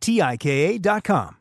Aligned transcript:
T 0.00 0.20
I 0.22 0.36
K 0.36 0.76
A.com. 0.76 1.36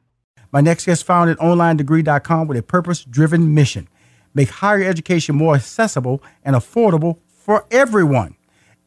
My 0.51 0.61
next 0.61 0.85
guest 0.85 1.03
founded 1.03 1.37
OnlineDegree.com 1.37 2.47
with 2.47 2.57
a 2.57 2.63
purpose 2.63 3.03
driven 3.03 3.53
mission 3.53 3.87
make 4.33 4.49
higher 4.49 4.83
education 4.83 5.35
more 5.35 5.55
accessible 5.55 6.21
and 6.43 6.55
affordable 6.55 7.19
for 7.27 7.65
everyone. 7.71 8.35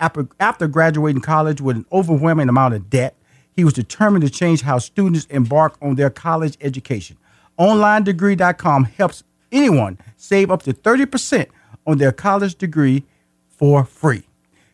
After, 0.01 0.29
after 0.41 0.67
graduating 0.67 1.23
college 1.23 1.61
with 1.61 1.77
an 1.77 1.87
overwhelming 1.93 2.49
amount 2.49 2.75
of 2.75 2.91
debt, 2.91 3.17
he 3.55 3.65
was 3.65 3.75
determined 3.75 4.25
to 4.25 4.31
change 4.31 4.63
how 4.63 4.79
students 4.79 5.27
embark 5.27 5.77
on 5.83 5.95
their 5.95 6.11
college 6.11 6.57
education. 6.61 7.19
OnlineDegree.com 7.59 8.85
helps 8.85 9.23
anyone 9.53 9.99
save 10.17 10.51
up 10.51 10.63
to 10.63 10.73
30% 10.73 11.47
on 11.87 11.99
their 11.99 12.13
college 12.13 12.55
degree 12.55 13.05
for 13.49 13.85
free. 13.85 14.25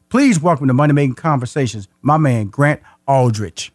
Please 0.08 0.40
welcome 0.40 0.68
to 0.68 0.74
Money 0.74 0.94
Making 0.94 1.14
Conversations, 1.14 1.88
my 2.00 2.16
man, 2.16 2.46
Grant 2.46 2.80
Aldrich. 3.06 3.72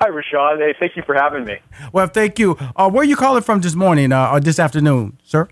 Hi, 0.00 0.08
Rushion. 0.08 0.58
Hey, 0.58 0.74
thank 0.78 0.96
you 0.96 1.02
for 1.02 1.14
having 1.14 1.44
me. 1.44 1.58
Well, 1.92 2.06
thank 2.06 2.38
you. 2.38 2.56
Uh, 2.76 2.88
where 2.88 3.02
are 3.02 3.04
you 3.04 3.16
calling 3.16 3.42
from 3.42 3.60
this 3.60 3.74
morning 3.74 4.12
uh, 4.12 4.30
or 4.32 4.40
this 4.40 4.58
afternoon, 4.58 5.18
sir? 5.24 5.48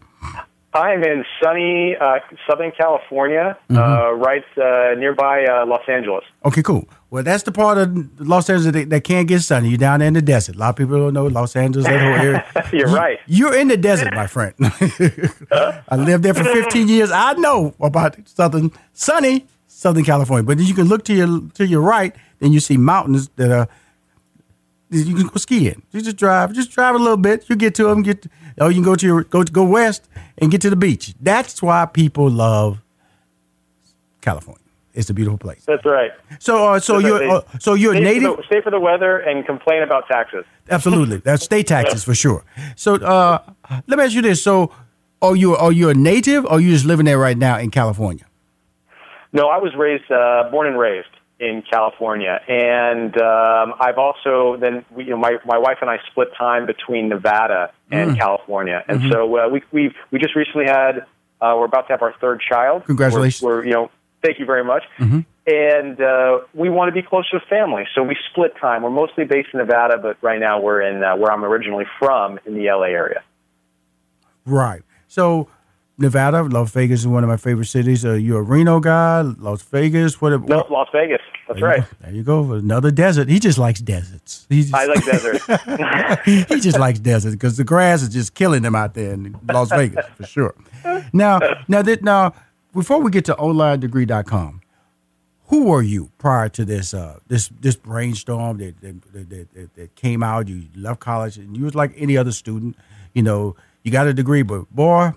I'm 0.73 1.03
in 1.03 1.25
sunny 1.43 1.97
uh, 1.97 2.19
Southern 2.49 2.71
California, 2.71 3.57
Mm-hmm. 3.71 3.77
uh, 3.79 4.11
right 4.13 4.45
uh, 4.59 4.95
nearby 4.99 5.45
uh, 5.47 5.65
Los 5.67 5.83
Angeles. 5.89 6.23
Okay, 6.45 6.63
cool. 6.63 6.87
Well, 7.11 7.23
that's 7.23 7.45
the 7.45 7.51
part 7.53 7.79
of 7.79 8.21
Los 8.21 8.49
Angeles 8.51 8.73
that, 8.75 8.91
that 8.91 9.03
can't 9.05 9.27
get 9.27 9.41
sunny. 9.41 9.71
You're 9.71 9.79
down 9.79 10.01
there 10.01 10.09
in 10.09 10.15
the 10.15 10.23
desert. 10.23 10.57
A 10.57 10.59
lot 10.59 10.69
of 10.71 10.77
people 10.77 10.99
don't 10.99 11.15
know 11.15 11.27
Los 11.27 11.57
Angeles, 11.57 11.87
that 11.87 11.99
whole 12.01 12.27
area. 12.27 12.45
You're 12.73 12.89
right. 12.93 13.19
You're 13.27 13.57
in 13.57 13.69
the 13.69 13.77
desert, 13.79 14.13
my 14.15 14.27
friend. 14.27 14.55
I 14.61 15.97
lived 15.97 16.23
there 16.25 16.35
for 16.35 16.45
15 16.45 16.89
years. 16.89 17.11
I 17.11 17.33
know 17.35 17.75
about 17.81 18.17
southern 18.29 18.71
sunny 18.93 19.47
Southern 19.69 20.05
California. 20.05 20.43
But 20.45 20.59
then 20.59 20.67
you 20.67 20.75
can 20.75 20.87
look 20.89 21.05
to 21.07 21.15
your 21.15 21.41
to 21.55 21.67
your 21.67 21.81
right, 21.83 22.15
then 22.39 22.53
you 22.53 22.61
see 22.61 22.77
mountains 22.77 23.29
that 23.37 23.51
are 23.51 23.69
you 24.91 25.15
can 25.15 25.27
go 25.27 25.37
skiing. 25.37 25.83
You 25.93 26.01
just 26.01 26.17
drive, 26.17 26.53
just 26.53 26.71
drive 26.71 26.95
a 26.95 26.99
little 26.99 27.17
bit. 27.17 27.49
You 27.49 27.57
get 27.57 27.75
to 27.77 27.85
them. 27.85 28.03
Get 28.03 28.27
oh, 28.59 28.69
you 28.69 28.77
can 28.77 28.85
go 28.85 28.95
to 28.95 29.07
your 29.07 29.25
go 29.25 29.43
go 29.45 29.65
west 29.65 30.09
and 30.39 30.51
get 30.51 30.61
to 30.63 30.71
the 30.71 30.77
beach. 30.77 31.15
That's 31.21 31.63
why 31.63 31.87
people 31.87 32.31
love 32.31 32.83
California. 34.21 34.63
It's 34.95 35.11
a 35.11 35.15
beautiful 35.15 35.37
place. 35.37 35.63
That's 35.67 35.85
right. 35.85 36.11
So, 36.39 36.73
uh, 36.73 36.81
so 36.81 36.99
you're 36.99 37.23
uh, 37.23 37.43
so 37.59 37.75
you're 37.75 37.95
stay 37.95 38.03
native. 38.03 38.31
For 38.31 38.37
the, 38.37 38.47
stay 38.47 38.61
for 38.63 38.71
the 38.71 38.81
weather 38.81 39.19
and 39.19 39.45
complain 39.45 39.83
about 39.83 40.09
taxes. 40.09 40.45
Absolutely, 40.71 41.19
that's 41.19 41.45
state 41.45 41.67
taxes 41.77 42.03
for 42.05 42.15
sure. 42.15 42.45
So, 42.77 42.95
uh, 42.95 43.43
let 43.87 43.99
me 43.99 44.05
ask 44.05 44.15
you 44.15 44.23
this: 44.23 44.43
So, 44.43 44.73
are 45.21 45.37
you 45.37 45.55
are 45.57 45.73
you 45.73 45.91
a 45.91 45.95
native, 45.95 46.47
or 46.47 46.53
are 46.53 46.61
you 46.61 46.71
just 46.71 46.87
living 46.87 47.05
there 47.05 47.19
right 47.19 47.37
now 47.37 47.59
in 47.59 47.71
California? 47.71 48.25
No, 49.33 49.49
I 49.49 49.59
was 49.59 49.75
raised, 49.77 50.11
uh, 50.11 50.49
born 50.51 50.67
and 50.67 50.79
raised 50.79 51.09
in 51.39 51.63
California, 51.71 52.41
and 52.49 53.15
um, 53.21 53.75
I've 53.79 53.99
also 53.99 54.57
then 54.59 54.85
we, 54.91 55.05
you 55.05 55.11
know 55.11 55.19
my 55.19 55.37
my 55.45 55.59
wife 55.59 55.79
and 55.83 55.91
I 55.91 55.99
split 56.11 56.29
time 56.37 56.65
between 56.67 57.09
Nevada 57.11 57.73
and 57.91 58.13
Mm. 58.13 58.19
California, 58.19 58.83
and 58.89 59.01
Mhm. 59.01 59.13
so 59.13 59.37
uh, 59.39 59.49
we 59.49 59.63
we 59.71 59.95
we 60.11 60.19
just 60.19 60.35
recently 60.35 60.65
had 60.67 61.05
uh, 61.43 61.55
we're 61.59 61.67
about 61.67 61.87
to 61.89 61.93
have 61.93 62.03
our 62.03 62.15
third 62.21 62.41
child. 62.41 62.85
Congratulations. 62.87 63.43
We're, 63.43 63.57
we're 63.59 63.65
you 63.67 63.73
know 63.73 63.91
thank 64.23 64.39
you 64.39 64.47
very 64.47 64.65
much. 64.65 64.85
Mhm. 64.99 65.27
And 65.49 66.01
uh, 66.01 66.39
we 66.55 66.71
want 66.71 66.89
to 66.89 66.93
be 66.93 67.03
closer 67.07 67.39
to 67.39 67.47
family, 67.47 67.87
so 67.95 68.03
we 68.03 68.17
split 68.31 68.57
time. 68.57 68.83
We're 68.83 68.91
mostly 68.91 69.25
based 69.25 69.51
in 69.53 69.59
Nevada, 69.59 69.99
but 69.99 70.17
right 70.23 70.41
now 70.41 70.59
we're 70.61 70.81
in 70.81 71.05
uh, 71.05 71.17
where 71.17 71.31
I'm 71.31 71.45
originally 71.45 71.85
from 72.01 72.41
in 72.47 72.55
the 72.55 72.65
LA 72.71 72.87
area. 72.87 73.23
Right. 74.45 74.83
So, 75.07 75.49
Nevada, 75.99 76.43
Las 76.43 76.73
Vegas 76.73 77.01
is 77.01 77.07
one 77.07 77.25
of 77.25 77.29
my 77.29 77.39
favorite 77.39 77.67
cities. 77.67 78.05
Are 78.05 78.19
you 78.19 78.37
a 78.37 78.43
Reno 78.43 78.81
guy? 78.81 79.23
Las 79.23 79.63
Vegas? 79.63 80.21
What? 80.21 80.47
No, 80.47 80.67
Las 80.69 80.89
Vegas. 80.93 81.23
That's 81.49 81.61
There 81.61 81.69
right. 81.69 81.85
There 82.01 82.13
you 82.13 82.23
go. 82.23 82.53
Another 82.53 82.91
desert. 82.91 83.29
He 83.29 83.39
just 83.39 83.57
likes 83.57 83.81
deserts. 83.81 84.47
He 84.51 84.63
just, 84.63 84.75
I 84.75 84.85
like 84.87 85.05
deserts. 85.05 85.47
he 86.51 86.61
just 86.61 86.79
likes 86.79 86.99
deserts 86.99 87.35
because 87.35 87.57
the 87.57 87.65
grass 87.65 88.03
is 88.03 88.11
just 88.11 88.35
killing 88.35 88.63
him 88.63 88.75
out 88.75 88.93
there 88.95 89.13
in 89.15 89.39
Las 89.51 89.71
Vegas 89.71 90.05
for 90.17 90.27
sure. 90.27 90.55
Now, 91.15 91.41
now 91.67 91.81
that 91.83 92.03
now, 92.03 92.35
before 92.75 93.01
we 93.01 93.11
get 93.11 93.25
to 93.27 93.35
onlinedegree.com, 93.35 94.61
who 95.47 95.65
were 95.65 95.83
you 95.83 96.11
prior 96.19 96.49
to 96.51 96.65
this 96.65 96.93
uh, 96.93 97.21
this 97.29 97.49
this 97.61 97.77
brainstorm 97.77 98.59
that 98.59 98.81
that, 98.81 99.13
that, 99.13 99.55
that 99.55 99.75
that 99.75 99.95
came 99.95 100.23
out? 100.23 100.49
You 100.49 100.65
left 100.75 101.01
college 101.01 101.39
and 101.39 101.57
you 101.57 101.65
was 101.65 101.75
like 101.75 101.93
any 101.97 102.17
other 102.17 102.33
student, 102.33 102.77
you 103.15 103.23
know, 103.23 103.57
you 103.83 103.93
got 103.93 104.09
a 104.09 104.13
degree, 104.13 104.43
but 104.43 104.69
boy, 104.75 105.13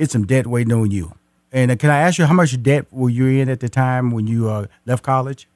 it's 0.00 0.12
some 0.12 0.26
debt 0.26 0.46
waiting 0.46 0.72
on 0.72 0.90
you. 0.90 1.12
And 1.52 1.70
uh, 1.70 1.76
can 1.76 1.90
I 1.90 1.98
ask 1.98 2.18
you 2.18 2.26
how 2.26 2.34
much 2.34 2.60
debt 2.62 2.86
were 2.90 3.10
you 3.10 3.26
in 3.40 3.48
at 3.48 3.60
the 3.60 3.68
time 3.68 4.10
when 4.10 4.26
you 4.26 4.48
uh, 4.48 4.66
left 4.86 5.02
college? 5.02 5.46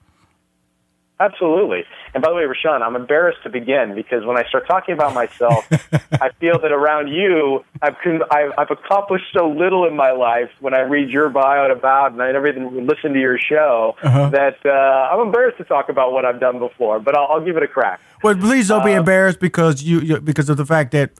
Absolutely. 1.21 1.84
And 2.12 2.22
by 2.22 2.28
the 2.31 2.34
way, 2.34 2.43
Rushion, 2.44 2.82
I'm 2.82 2.97
embarrassed 2.97 3.38
to 3.44 3.49
begin 3.49 3.94
because 3.94 4.25
when 4.27 4.37
I 4.37 4.43
start 4.49 4.66
talking 4.66 4.94
about 4.94 5.15
myself, 5.15 5.65
I 6.21 6.31
feel 6.41 6.59
that 6.60 6.72
around 6.72 7.06
you, 7.09 7.65
I've, 7.81 7.94
I've, 8.32 8.53
I've 8.59 8.71
accomplished 8.71 9.27
so 9.32 9.49
little 9.49 9.87
in 9.87 9.94
my 9.97 10.10
life 10.10 10.50
when 10.61 10.75
I 10.75 10.81
read 10.81 11.09
your 11.11 11.28
bio 11.28 11.65
and 11.65 11.72
about 11.72 12.12
and 12.12 12.21
I 12.21 12.31
everything, 12.32 12.84
listen 12.87 13.12
to 13.15 13.21
your 13.21 13.38
show, 13.38 13.94
Uh-huh. 14.03 14.31
that 14.31 14.56
uh, 14.66 14.71
I'm 15.15 15.21
embarrassed 15.26 15.59
to 15.59 15.65
talk 15.65 15.88
about 15.88 16.12
what 16.12 16.25
I've 16.25 16.41
done 16.41 16.59
before, 16.59 16.99
but 16.99 17.16
I'll, 17.16 17.26
I'll 17.31 17.44
give 17.44 17.56
it 17.56 17.62
a 17.62 17.69
crack. 17.69 18.00
Well, 18.25 18.34
please 18.34 18.66
don't 18.69 18.84
be 18.84 18.94
Uh, 18.94 18.99
embarrassed 18.99 19.38
because 19.38 19.84
you, 19.84 20.00
you 20.00 20.21
because 20.21 20.49
of 20.49 20.56
the 20.56 20.66
fact 20.66 20.90
that 20.93 21.11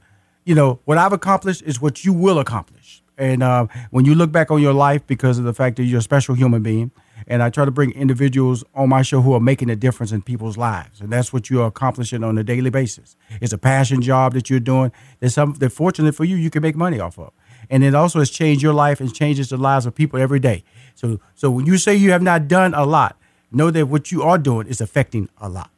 you 0.43 0.55
know 0.55 0.79
what 0.85 0.97
I've 0.97 1.13
accomplished 1.13 1.61
is 1.63 1.81
what 1.81 2.03
you 2.03 2.11
will 2.11 2.39
accomplish. 2.39 2.74
And 3.17 3.43
uh, 3.43 3.67
when 3.91 4.05
you 4.05 4.13
look 4.15 4.31
back 4.31 4.51
on 4.51 4.61
your 4.61 4.73
life, 4.73 5.05
because 5.07 5.39
of 5.39 5.45
the 5.45 5.53
fact 5.53 5.77
that 5.77 5.83
you're 5.83 5.99
a 5.99 6.03
special 6.03 6.35
human 6.35 6.63
being, 6.63 6.91
and 7.27 7.41
I 7.41 7.49
try 7.49 7.65
to 7.65 7.71
bring 7.71 7.91
individuals 7.91 8.63
on 8.73 8.89
my 8.89 9.01
show 9.01 9.21
who 9.21 9.33
are 9.33 9.39
making 9.39 9.69
a 9.69 9.75
difference 9.75 10.11
in 10.11 10.21
people's 10.21 10.57
lives, 10.57 10.99
and 10.99 11.09
that's 11.09 11.31
what 11.31 11.49
you're 11.49 11.65
accomplishing 11.65 12.23
on 12.23 12.37
a 12.37 12.43
daily 12.43 12.69
basis. 12.69 13.15
It's 13.41 13.53
a 13.53 13.57
passion 13.57 14.01
job 14.01 14.33
that 14.33 14.49
you're 14.49 14.59
doing. 14.59 14.91
There's 15.19 15.33
something 15.33 15.59
that, 15.59 15.69
fortunately 15.69 16.11
for 16.11 16.25
you, 16.25 16.35
you 16.35 16.49
can 16.49 16.61
make 16.61 16.75
money 16.75 16.99
off 16.99 17.17
of, 17.17 17.31
and 17.69 17.83
it 17.83 17.95
also 17.95 18.19
has 18.19 18.29
changed 18.29 18.61
your 18.61 18.73
life 18.73 18.99
and 18.99 19.13
changes 19.13 19.49
the 19.49 19.57
lives 19.57 19.85
of 19.85 19.95
people 19.95 20.19
every 20.19 20.39
day. 20.39 20.63
So, 20.93 21.19
so 21.35 21.49
when 21.49 21.65
you 21.65 21.77
say 21.77 21.95
you 21.95 22.11
have 22.11 22.21
not 22.21 22.47
done 22.47 22.73
a 22.73 22.85
lot, 22.85 23.17
know 23.51 23.71
that 23.71 23.87
what 23.87 24.11
you 24.11 24.21
are 24.23 24.37
doing 24.37 24.67
is 24.67 24.81
affecting 24.81 25.29
a 25.37 25.47
lot. 25.47 25.71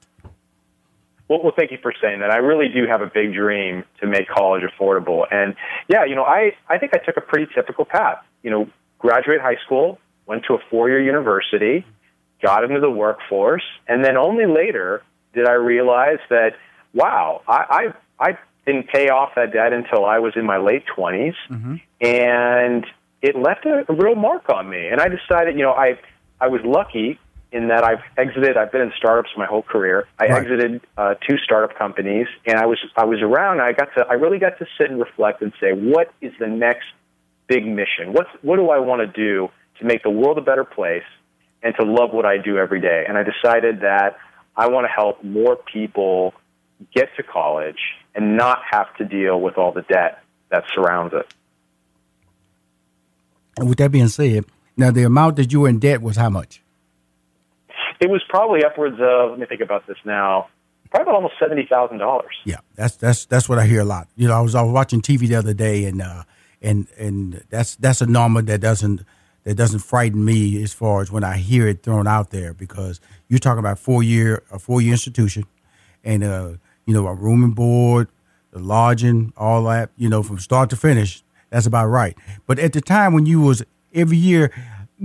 Well, 1.28 1.44
well, 1.44 1.54
thank 1.56 1.72
you 1.72 1.78
for 1.82 1.94
saying 2.02 2.20
that. 2.22 2.32
I 2.32 2.38
really 2.38 2.70
do 2.70 2.88
have 2.88 3.02
a 3.02 3.08
big 3.08 3.34
dream 3.34 3.84
to 4.00 4.08
make 4.08 4.30
college 4.30 4.64
affordable. 4.64 5.26
And 5.32 5.56
yeah, 5.90 6.06
you 6.06 6.16
know, 6.16 6.24
I, 6.24 6.54
I 6.70 6.78
think 6.78 6.94
I 6.96 7.00
took 7.00 7.18
a 7.18 7.22
pretty 7.22 7.52
typical 7.54 7.86
path. 7.86 8.24
You 8.44 8.52
know, 8.52 8.70
graduate 9.00 9.42
high 9.42 9.58
school, 9.66 10.00
went 10.26 10.46
to 10.46 10.54
a 10.54 10.60
four 10.70 10.90
year 10.90 11.02
university, 11.02 11.86
got 12.42 12.64
into 12.64 12.80
the 12.80 12.90
workforce, 12.90 13.64
and 13.88 14.06
then 14.06 14.16
only 14.16 14.46
later 14.46 15.04
did 15.34 15.48
I 15.48 15.54
realize 15.54 16.20
that 16.30 16.52
wow, 16.94 17.42
I, 17.48 17.94
I, 18.20 18.30
I 18.30 18.38
didn't 18.66 18.90
pay 18.90 19.10
off 19.10 19.32
that 19.36 19.54
debt 19.54 19.74
until 19.74 20.06
I 20.06 20.20
was 20.20 20.34
in 20.36 20.46
my 20.46 20.58
late 20.58 20.84
20s. 20.98 21.36
Mm-hmm. 21.50 21.76
And 22.02 22.86
it 23.22 23.36
left 23.36 23.66
a, 23.66 23.86
a 23.90 23.96
real 23.96 24.16
mark 24.16 24.50
on 24.50 24.70
me. 24.70 24.88
And 24.88 25.00
I 25.00 25.08
decided, 25.08 25.56
you 25.56 25.64
know, 25.64 25.74
I, 25.74 26.00
I 26.42 26.48
was 26.48 26.62
lucky 26.64 27.20
in 27.52 27.70
that 27.70 27.84
I've 27.84 28.02
exited. 28.18 28.58
I've 28.58 28.72
been 28.72 28.82
in 28.82 28.92
startups 28.98 29.30
my 29.38 29.46
whole 29.46 29.62
career. 29.62 30.06
I 30.20 30.28
Right. 30.28 30.42
exited 30.42 30.82
uh, 30.98 31.16
two 31.28 31.38
startup 31.38 31.78
companies, 31.78 32.28
and 32.46 32.58
I 32.58 32.66
was 32.66 32.78
I 32.96 33.06
was 33.06 33.22
around. 33.22 33.62
I 33.62 33.72
got 33.72 33.94
to 33.96 34.06
I 34.08 34.14
really 34.14 34.40
got 34.40 34.58
to 34.60 34.66
sit 34.78 34.90
and 34.90 35.00
reflect 35.00 35.42
and 35.42 35.54
say, 35.60 35.72
what 35.72 36.12
is 36.22 36.34
the 36.40 36.48
next 36.48 36.88
big 37.48 37.66
mission? 37.66 38.14
What's 38.14 38.30
what 38.42 38.58
do 38.58 38.70
I 38.70 38.80
want 38.80 39.02
to 39.02 39.08
do 39.08 39.50
to 39.80 39.86
make 39.86 40.04
the 40.04 40.10
world 40.10 40.38
a 40.38 40.42
better 40.42 40.66
place 40.66 41.08
and 41.64 41.74
to 41.80 41.86
love 41.86 42.12
what 42.12 42.26
I 42.26 42.38
do 42.38 42.58
every 42.58 42.82
day? 42.82 43.06
And 43.08 43.18
I 43.18 43.24
decided 43.24 43.82
that 43.82 44.18
I 44.56 44.68
want 44.68 44.86
to 44.86 44.92
help 44.92 45.24
more 45.24 45.56
people 45.56 46.34
get 46.94 47.10
to 47.16 47.24
college 47.24 47.80
and 48.14 48.36
not 48.36 48.60
have 48.72 48.94
to 48.98 49.06
deal 49.06 49.40
with 49.40 49.58
all 49.58 49.72
the 49.72 49.84
debt 49.84 50.22
that 50.50 50.64
surrounds 50.74 51.14
it. 51.14 51.34
And 53.58 53.70
with 53.70 53.78
that 53.80 53.92
being 53.92 54.08
said, 54.08 54.46
now 54.76 54.92
the 54.92 55.04
amount 55.04 55.38
that 55.38 55.52
you 55.52 55.62
were 55.62 55.70
in 55.70 55.80
debt 55.80 56.02
was 56.02 56.18
how 56.18 56.30
much? 56.30 56.62
It 58.00 58.10
was 58.10 58.22
probably 58.30 58.64
upwards 58.64 58.98
of 59.00 59.32
let 59.32 59.40
me 59.40 59.46
think 59.46 59.62
about 59.62 59.88
this 59.88 59.98
now, 60.06 60.50
probably 60.92 61.04
about 61.04 61.16
almost 61.16 61.36
seventy 61.40 61.66
thousand 61.66 61.98
dollars. 61.98 62.36
Yeah, 62.46 62.58
that's 62.76 62.96
that's 62.96 63.26
that's 63.26 63.50
what 63.50 63.60
I 63.60 63.66
hear 63.66 63.82
a 63.82 63.86
lot. 63.86 64.08
You 64.16 64.28
know, 64.28 64.36
I 64.36 64.42
was 64.42 64.56
I 64.56 64.62
was 64.62 64.72
watching 64.72 65.02
TV 65.02 65.28
the 65.28 65.36
other 65.36 65.54
day, 65.54 65.86
and 65.86 66.02
uh, 66.02 66.24
and 66.62 66.88
and 66.98 67.44
that's 67.50 67.76
that's 67.76 68.02
a 68.02 68.06
number 68.06 68.42
that 68.44 68.62
doesn't 68.62 69.04
that 69.44 69.56
doesn't 69.56 69.80
frighten 69.80 70.24
me 70.24 70.62
as 70.62 70.74
far 70.74 71.02
as 71.02 71.12
when 71.12 71.24
I 71.24 71.38
hear 71.38 71.68
it 71.68 71.82
thrown 71.82 72.06
out 72.06 72.32
there 72.32 72.54
because 72.54 73.00
you're 73.30 73.40
talking 73.40 73.60
about 73.60 73.80
four 73.80 74.04
year 74.04 74.44
a 74.52 74.60
four 74.60 74.82
year 74.82 74.92
institution, 74.92 75.46
and 76.04 76.24
uh, 76.24 76.54
you 76.86 76.94
know 76.94 77.08
a 77.08 77.14
room 77.16 77.44
and 77.44 77.56
board, 77.56 78.10
the 78.52 78.60
lodging, 78.60 79.34
all 79.38 79.64
that. 79.64 79.90
You 79.98 80.10
know, 80.10 80.22
from 80.22 80.38
start 80.38 80.70
to 80.70 80.76
finish, 80.76 81.24
that's 81.50 81.66
about 81.66 81.88
right. 81.88 82.16
But 82.46 82.60
at 82.60 82.74
the 82.74 82.82
time 82.82 83.14
when 83.14 83.26
you 83.26 83.42
was 83.42 83.64
every 83.94 84.18
year. 84.18 84.52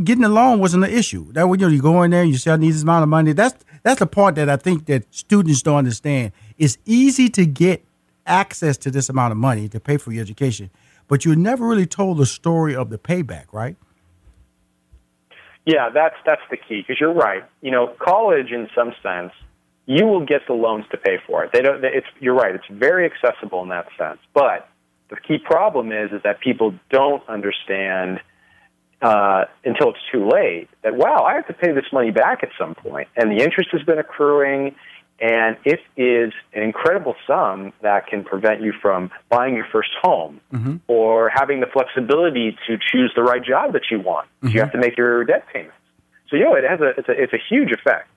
Getting 0.02 0.24
a 0.24 0.28
loan 0.28 0.58
wasn't 0.58 0.84
an 0.84 0.90
issue. 0.90 1.32
That 1.32 1.48
when 1.48 1.60
you, 1.60 1.66
know, 1.66 1.72
you 1.72 1.82
go 1.82 2.02
in 2.02 2.12
there, 2.12 2.24
you 2.24 2.38
say 2.38 2.50
I 2.50 2.56
this 2.56 2.82
amount 2.82 3.02
of 3.02 3.08
money. 3.08 3.32
That's 3.32 3.62
that's 3.82 3.98
the 3.98 4.06
part 4.06 4.36
that 4.36 4.48
I 4.48 4.56
think 4.56 4.86
that 4.86 5.12
students 5.14 5.60
don't 5.62 5.76
understand. 5.76 6.32
It's 6.56 6.78
easy 6.86 7.28
to 7.30 7.44
get 7.44 7.84
access 8.26 8.76
to 8.78 8.90
this 8.90 9.08
amount 9.08 9.32
of 9.32 9.38
money 9.38 9.68
to 9.68 9.80
pay 9.80 9.96
for 9.96 10.12
your 10.12 10.22
education, 10.22 10.70
but 11.08 11.24
you're 11.24 11.36
never 11.36 11.66
really 11.66 11.86
told 11.86 12.18
the 12.18 12.26
story 12.26 12.74
of 12.74 12.90
the 12.90 12.98
payback, 12.98 13.46
right? 13.52 13.76
Yeah, 15.66 15.90
that's 15.90 16.16
that's 16.24 16.42
the 16.50 16.56
key 16.56 16.80
because 16.80 16.98
you're 16.98 17.12
right. 17.12 17.44
You 17.60 17.70
know, 17.70 17.94
college 17.98 18.50
in 18.50 18.68
some 18.74 18.94
sense, 19.02 19.32
you 19.86 20.06
will 20.06 20.24
get 20.24 20.42
the 20.46 20.54
loans 20.54 20.84
to 20.90 20.96
pay 20.96 21.18
for 21.26 21.44
it. 21.44 21.50
They 21.52 21.60
don't. 21.60 21.84
It's 21.84 22.06
you're 22.18 22.34
right. 22.34 22.54
It's 22.54 22.66
very 22.70 23.04
accessible 23.04 23.62
in 23.62 23.68
that 23.68 23.88
sense. 23.98 24.18
But 24.34 24.68
the 25.10 25.16
key 25.16 25.38
problem 25.38 25.92
is 25.92 26.12
is 26.12 26.22
that 26.24 26.40
people 26.40 26.74
don't 26.90 27.22
understand 27.28 28.20
uh, 29.02 29.44
until 29.64 29.90
it's 29.90 29.98
too 30.12 30.28
late 30.28 30.68
that 30.82 30.94
wow, 30.94 31.24
I 31.24 31.34
have 31.34 31.46
to 31.48 31.52
pay 31.52 31.72
this 31.72 31.84
money 31.92 32.10
back 32.10 32.42
at 32.42 32.50
some 32.58 32.74
point, 32.74 33.08
and 33.16 33.30
the 33.30 33.42
interest 33.42 33.70
has 33.72 33.82
been 33.82 33.98
accruing, 33.98 34.74
and 35.20 35.56
it 35.64 35.80
is 35.96 36.32
an 36.54 36.62
incredible 36.62 37.14
sum 37.26 37.72
that 37.82 38.06
can 38.06 38.24
prevent 38.24 38.62
you 38.62 38.72
from 38.80 39.10
buying 39.28 39.54
your 39.54 39.66
first 39.72 39.90
home 40.00 40.40
or 40.86 41.30
having 41.34 41.60
the 41.60 41.66
flexibility 41.66 42.56
to 42.66 42.78
choose 42.78 43.12
the 43.14 43.22
right 43.22 43.44
job 43.44 43.72
that 43.72 43.82
you 43.90 44.00
want. 44.00 44.28
You 44.42 44.60
have 44.60 44.72
to 44.72 44.78
make 44.78 44.96
your 44.96 45.24
debt 45.24 45.46
payments. 45.52 45.76
So 46.28 46.36
you 46.36 46.44
know, 46.44 46.54
it 46.54 46.64
has 46.64 46.80
a 46.80 46.90
it's 46.96 47.08
a 47.08 47.12
it's 47.12 47.32
a 47.32 47.42
huge 47.50 47.72
effect. 47.72 48.08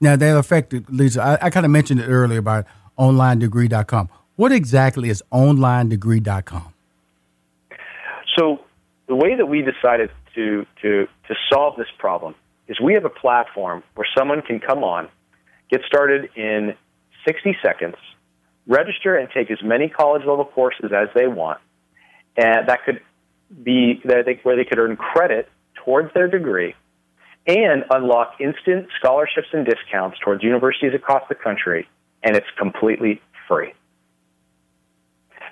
Now 0.00 0.16
that 0.16 0.36
affected 0.36 0.88
Lisa. 0.90 1.22
I, 1.22 1.46
I 1.46 1.50
kind 1.50 1.66
of 1.66 1.72
mentioned 1.72 2.00
it 2.00 2.06
earlier 2.06 2.38
about 2.38 2.66
onlinedegree.com. 2.98 4.08
What 4.36 4.52
exactly 4.52 5.08
is 5.08 5.22
onlinedegree.com? 5.32 6.72
So 8.36 8.60
the 9.08 9.16
way 9.16 9.34
that 9.34 9.46
we 9.46 9.62
decided 9.62 10.10
to, 10.34 10.66
to, 10.82 11.08
to 11.26 11.34
solve 11.50 11.76
this 11.76 11.88
problem 11.98 12.34
is 12.68 12.78
we 12.80 12.94
have 12.94 13.06
a 13.06 13.10
platform 13.10 13.82
where 13.94 14.06
someone 14.16 14.42
can 14.42 14.60
come 14.60 14.84
on, 14.84 15.08
get 15.70 15.80
started 15.86 16.28
in 16.36 16.74
60 17.26 17.56
seconds, 17.62 17.96
register 18.66 19.16
and 19.16 19.28
take 19.34 19.50
as 19.50 19.58
many 19.62 19.88
college 19.88 20.22
level 20.26 20.44
courses 20.44 20.92
as 20.94 21.08
they 21.14 21.26
want, 21.26 21.58
and 22.36 22.68
that 22.68 22.84
could 22.84 23.00
be 23.62 24.00
that 24.04 24.26
they, 24.26 24.38
where 24.42 24.56
they 24.56 24.64
could 24.64 24.78
earn 24.78 24.96
credit 24.96 25.48
towards 25.84 26.12
their 26.12 26.28
degree 26.28 26.74
and 27.46 27.84
unlock 27.90 28.34
instant 28.40 28.88
scholarships 28.98 29.48
and 29.54 29.64
discounts 29.64 30.18
towards 30.22 30.44
universities 30.44 30.92
across 30.94 31.22
the 31.30 31.34
country, 31.34 31.88
and 32.22 32.36
it's 32.36 32.46
completely 32.58 33.22
free. 33.48 33.72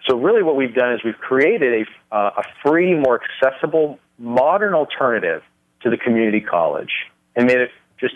So 0.07 0.17
really, 0.17 0.43
what 0.43 0.57
we've 0.57 0.75
done 0.75 0.93
is 0.95 1.01
we've 1.05 1.19
created 1.19 1.87
a, 2.13 2.15
uh, 2.15 2.31
a 2.39 2.43
free, 2.63 2.95
more 2.95 3.21
accessible, 3.23 3.99
modern 4.19 4.75
alternative 4.75 5.43
to 5.83 5.91
the 5.91 5.97
community 5.97 6.41
college, 6.41 6.93
and 7.35 7.47
made 7.47 7.59
it 7.59 7.71
just 7.99 8.15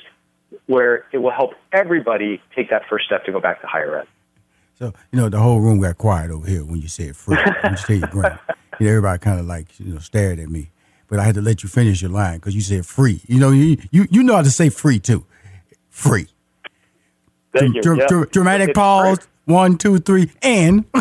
where 0.67 1.07
it 1.13 1.19
will 1.19 1.31
help 1.31 1.53
everybody 1.73 2.41
take 2.55 2.71
that 2.71 2.83
first 2.89 3.07
step 3.07 3.25
to 3.25 3.33
go 3.33 3.41
back 3.41 3.61
to 3.61 3.67
higher 3.67 4.01
ed. 4.01 4.07
So 4.79 4.93
you 5.13 5.21
know 5.21 5.29
the 5.29 5.39
whole 5.39 5.61
room 5.61 5.81
got 5.81 5.99
quiet 5.99 6.31
over 6.31 6.47
here 6.47 6.65
when 6.65 6.81
you 6.81 6.89
said 6.89 7.17
free. 7.17 7.37
when 7.63 7.73
you 7.73 7.77
said 7.77 7.99
your 7.99 8.09
grant, 8.09 8.41
you 8.79 8.87
know, 8.87 8.93
everybody 8.93 9.19
kind 9.19 9.39
of 9.39 9.47
like 9.47 9.79
you 9.79 9.93
know 9.93 9.99
stared 9.99 10.39
at 10.39 10.49
me, 10.49 10.71
but 11.09 11.19
I 11.19 11.25
had 11.25 11.35
to 11.35 11.43
let 11.43 11.63
you 11.63 11.69
finish 11.69 12.01
your 12.01 12.11
line 12.11 12.39
because 12.39 12.55
you 12.55 12.63
said 12.63 12.87
free. 12.87 13.21
You 13.27 13.39
know, 13.41 13.51
you, 13.51 13.77
you 13.91 14.07
you 14.11 14.23
know 14.23 14.37
how 14.37 14.43
to 14.43 14.51
say 14.51 14.71
free 14.71 14.99
too, 14.99 15.25
free. 15.91 16.29
Thank 17.53 17.77
you. 17.77 17.83
Dr- 17.83 17.99
Yep. 17.99 18.09
dr- 18.09 18.31
dramatic 18.31 18.69
It's 18.71 18.77
pause. 18.77 19.19
free. 19.19 19.27
One, 19.51 19.77
two, 19.77 19.99
three, 19.99 20.31
and 20.43 20.85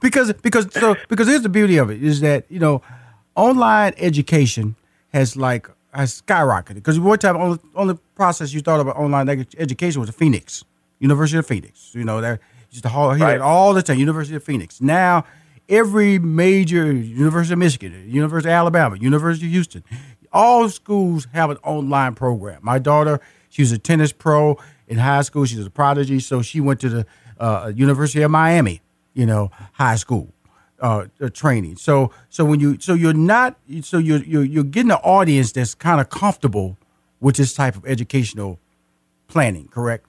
because 0.00 0.32
because 0.34 0.66
so 0.72 0.96
because 1.08 1.28
here's 1.28 1.42
the 1.42 1.48
beauty 1.48 1.76
of 1.78 1.90
it 1.90 2.02
is 2.02 2.20
that 2.20 2.44
you 2.48 2.58
know 2.58 2.82
online 3.34 3.94
education 3.96 4.76
has 5.12 5.36
like 5.36 5.68
has 5.94 6.20
skyrocketed. 6.22 6.74
Because 6.74 6.98
one 7.00 7.18
time 7.18 7.36
only 7.36 7.58
only 7.74 7.98
process 8.14 8.52
you 8.52 8.60
thought 8.60 8.80
about 8.80 8.96
online 8.96 9.28
ed- 9.28 9.54
education 9.58 10.00
was 10.00 10.08
the 10.08 10.12
Phoenix 10.16 10.64
University 10.98 11.38
of 11.38 11.46
Phoenix 11.46 11.92
you 11.94 12.04
know 12.04 12.20
that 12.20 12.40
used 12.70 12.82
to 12.84 12.88
hear 12.90 13.26
Right. 13.26 13.40
all 13.40 13.72
the 13.74 13.82
time 13.82 13.98
University 13.98 14.36
of 14.36 14.44
Phoenix. 14.44 14.80
Now 14.80 15.24
every 15.68 16.18
major 16.18 16.92
University 16.92 17.52
of 17.54 17.58
Michigan 17.60 18.04
University 18.08 18.50
of 18.50 18.54
Alabama 18.54 18.96
University 18.96 19.46
of 19.46 19.52
Houston 19.52 19.84
all 20.32 20.68
schools 20.68 21.26
have 21.32 21.50
an 21.50 21.56
online 21.62 22.14
program. 22.14 22.58
My 22.62 22.78
daughter 22.78 23.20
she's 23.48 23.72
a 23.72 23.78
tennis 23.78 24.12
pro 24.12 24.58
in 24.88 24.98
high 24.98 25.22
school 25.22 25.44
she 25.44 25.56
was 25.56 25.66
a 25.66 25.70
prodigy 25.70 26.18
so 26.18 26.42
she 26.42 26.60
went 26.60 26.80
to 26.80 26.88
the 26.88 27.06
uh, 27.38 27.70
University 27.74 28.22
of 28.22 28.30
Miami 28.30 28.82
you 29.18 29.26
know, 29.26 29.50
high 29.72 29.96
school 29.96 30.28
uh, 30.80 31.06
uh, 31.20 31.28
training. 31.30 31.76
So 31.76 32.12
so 32.28 32.44
when 32.44 32.60
you 32.60 32.78
so 32.80 32.94
you're 32.94 33.12
not 33.12 33.58
so 33.82 33.98
you're 33.98 34.22
you're, 34.22 34.44
you're 34.44 34.64
getting 34.64 34.92
an 34.92 34.98
audience 34.98 35.50
that's 35.52 35.74
kind 35.74 36.00
of 36.00 36.08
comfortable 36.08 36.78
with 37.20 37.34
this 37.34 37.52
type 37.52 37.74
of 37.74 37.84
educational 37.84 38.60
planning, 39.26 39.66
correct? 39.68 40.06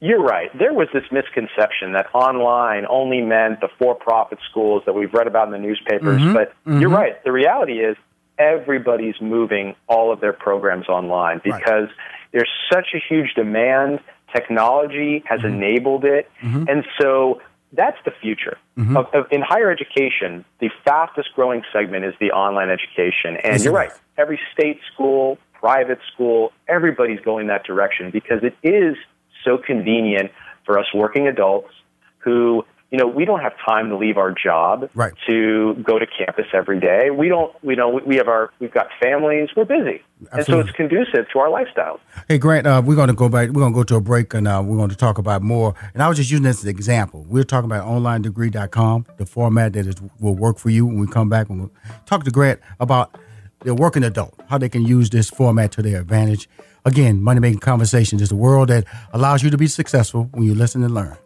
You're 0.00 0.22
right. 0.22 0.50
There 0.58 0.74
was 0.74 0.88
this 0.92 1.04
misconception 1.10 1.92
that 1.92 2.08
online 2.12 2.84
only 2.90 3.22
meant 3.22 3.60
the 3.60 3.68
for-profit 3.78 4.38
schools 4.50 4.82
that 4.84 4.92
we've 4.92 5.14
read 5.14 5.28
about 5.28 5.46
in 5.46 5.52
the 5.52 5.58
newspapers. 5.58 6.20
But 6.34 6.52
you're 6.66 6.90
right. 6.90 7.22
The 7.24 7.32
reality 7.32 7.78
is 7.78 7.96
everybody's 8.38 9.20
moving 9.20 9.74
all 9.88 10.12
of 10.12 10.20
their 10.20 10.32
programs 10.32 10.88
online 10.88 11.40
because 11.44 11.88
there's 12.32 12.50
such 12.72 12.88
a 12.94 12.98
huge 12.98 13.34
demand. 13.34 14.00
Technology 14.34 15.22
has 15.26 15.40
mm-hmm. 15.40 15.54
enabled 15.54 16.04
it, 16.04 16.30
mm-hmm. 16.42 16.64
and 16.68 16.84
so 17.00 17.40
that's 17.72 17.98
the 18.04 18.12
future. 18.20 18.58
Mm-hmm. 18.78 18.96
Of, 18.96 19.06
of, 19.14 19.26
in 19.30 19.40
higher 19.42 19.70
education, 19.70 20.44
the 20.60 20.70
fastest 20.84 21.30
growing 21.34 21.62
segment 21.72 22.04
is 22.04 22.14
the 22.20 22.30
online 22.30 22.70
education. 22.70 23.36
And 23.42 23.54
Yes, 23.54 23.64
you're 23.64 23.72
right. 23.72 23.92
Every 24.18 24.38
state 24.52 24.80
school, 24.92 25.38
private 25.54 25.98
school, 26.12 26.52
everybody's 26.68 27.20
going 27.20 27.46
that 27.46 27.64
direction 27.64 28.10
because 28.10 28.42
it 28.42 28.56
is 28.62 28.96
so 29.44 29.58
convenient 29.58 30.30
for 30.64 30.78
us 30.78 30.86
working 30.94 31.26
adults 31.26 31.72
who, 32.18 32.64
you 32.92 32.98
know, 32.98 33.06
we 33.06 33.24
don't 33.24 33.40
have 33.40 33.54
time 33.66 33.88
to 33.88 33.96
leave 33.96 34.18
our 34.18 34.32
job 34.32 34.90
Right. 34.94 35.14
to 35.26 35.74
go 35.82 35.98
to 35.98 36.06
campus 36.06 36.44
every 36.52 36.78
day. 36.78 37.08
We 37.10 37.28
don't, 37.28 37.50
we 37.64 37.74
know, 37.74 37.98
we 38.06 38.16
have 38.16 38.28
our, 38.28 38.50
we've 38.60 38.70
got 38.72 38.88
families, 39.02 39.48
we're 39.56 39.64
busy. 39.64 40.02
And 40.30 40.44
so 40.44 40.60
it's 40.60 40.70
conducive 40.72 41.24
to 41.32 41.38
our 41.38 41.48
lifestyles. 41.48 42.00
Hey 42.28 42.36
Grant, 42.36 42.66
uh, 42.66 42.82
we're 42.84 42.94
going 42.94 43.08
to 43.08 43.14
go 43.14 43.30
back. 43.30 43.48
We're 43.48 43.62
going 43.62 43.72
to 43.72 43.76
go 43.76 43.82
to 43.82 43.96
a 43.96 44.00
break, 44.00 44.34
and 44.34 44.46
uh, 44.46 44.62
we're 44.64 44.76
going 44.76 44.90
to 44.90 44.96
talk 44.96 45.16
about 45.18 45.42
more. 45.42 45.74
And 45.94 46.02
I 46.02 46.08
was 46.08 46.18
just 46.18 46.30
using 46.30 46.44
this 46.44 46.58
as 46.58 46.64
an 46.64 46.70
example. 46.70 47.24
We're 47.28 47.44
talking 47.44 47.64
about 47.70 47.86
onlinedegree.com, 47.86 49.06
the 49.16 49.26
format 49.26 49.72
that 49.72 49.86
is, 49.86 49.96
will 50.20 50.36
work 50.36 50.58
for 50.58 50.70
you 50.70 50.86
when 50.86 50.98
we 50.98 51.06
come 51.06 51.28
back. 51.30 51.48
And 51.48 51.60
we'll 51.60 51.72
talk 52.06 52.24
to 52.24 52.30
Grant 52.30 52.60
about 52.78 53.18
the 53.60 53.74
working 53.74 54.04
adult, 54.04 54.38
how 54.48 54.58
they 54.58 54.68
can 54.68 54.84
use 54.84 55.10
this 55.10 55.30
format 55.30 55.72
to 55.72 55.82
their 55.82 56.00
advantage. 56.00 56.48
Again, 56.84 57.22
money 57.22 57.40
making 57.40 57.60
conversations 57.60 58.20
is 58.20 58.30
a 58.32 58.36
world 58.36 58.68
that 58.68 58.84
allows 59.12 59.42
you 59.42 59.50
to 59.50 59.56
be 59.56 59.66
successful 59.66 60.28
when 60.32 60.44
you 60.44 60.54
listen 60.54 60.82
and 60.84 60.92
learn. 60.94 61.16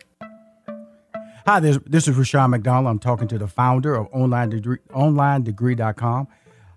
Hi, 1.47 1.61
this, 1.61 1.79
this 1.87 2.09
is 2.09 2.17
Rushion 2.17 2.50
McDonald. 2.50 2.88
I'm 2.88 2.99
talking 2.99 3.29
to 3.29 3.38
the 3.38 3.47
founder 3.47 3.95
of 3.95 4.09
online 4.11 4.49
degree, 4.49 4.79
onlinedegree.com. 4.91 6.26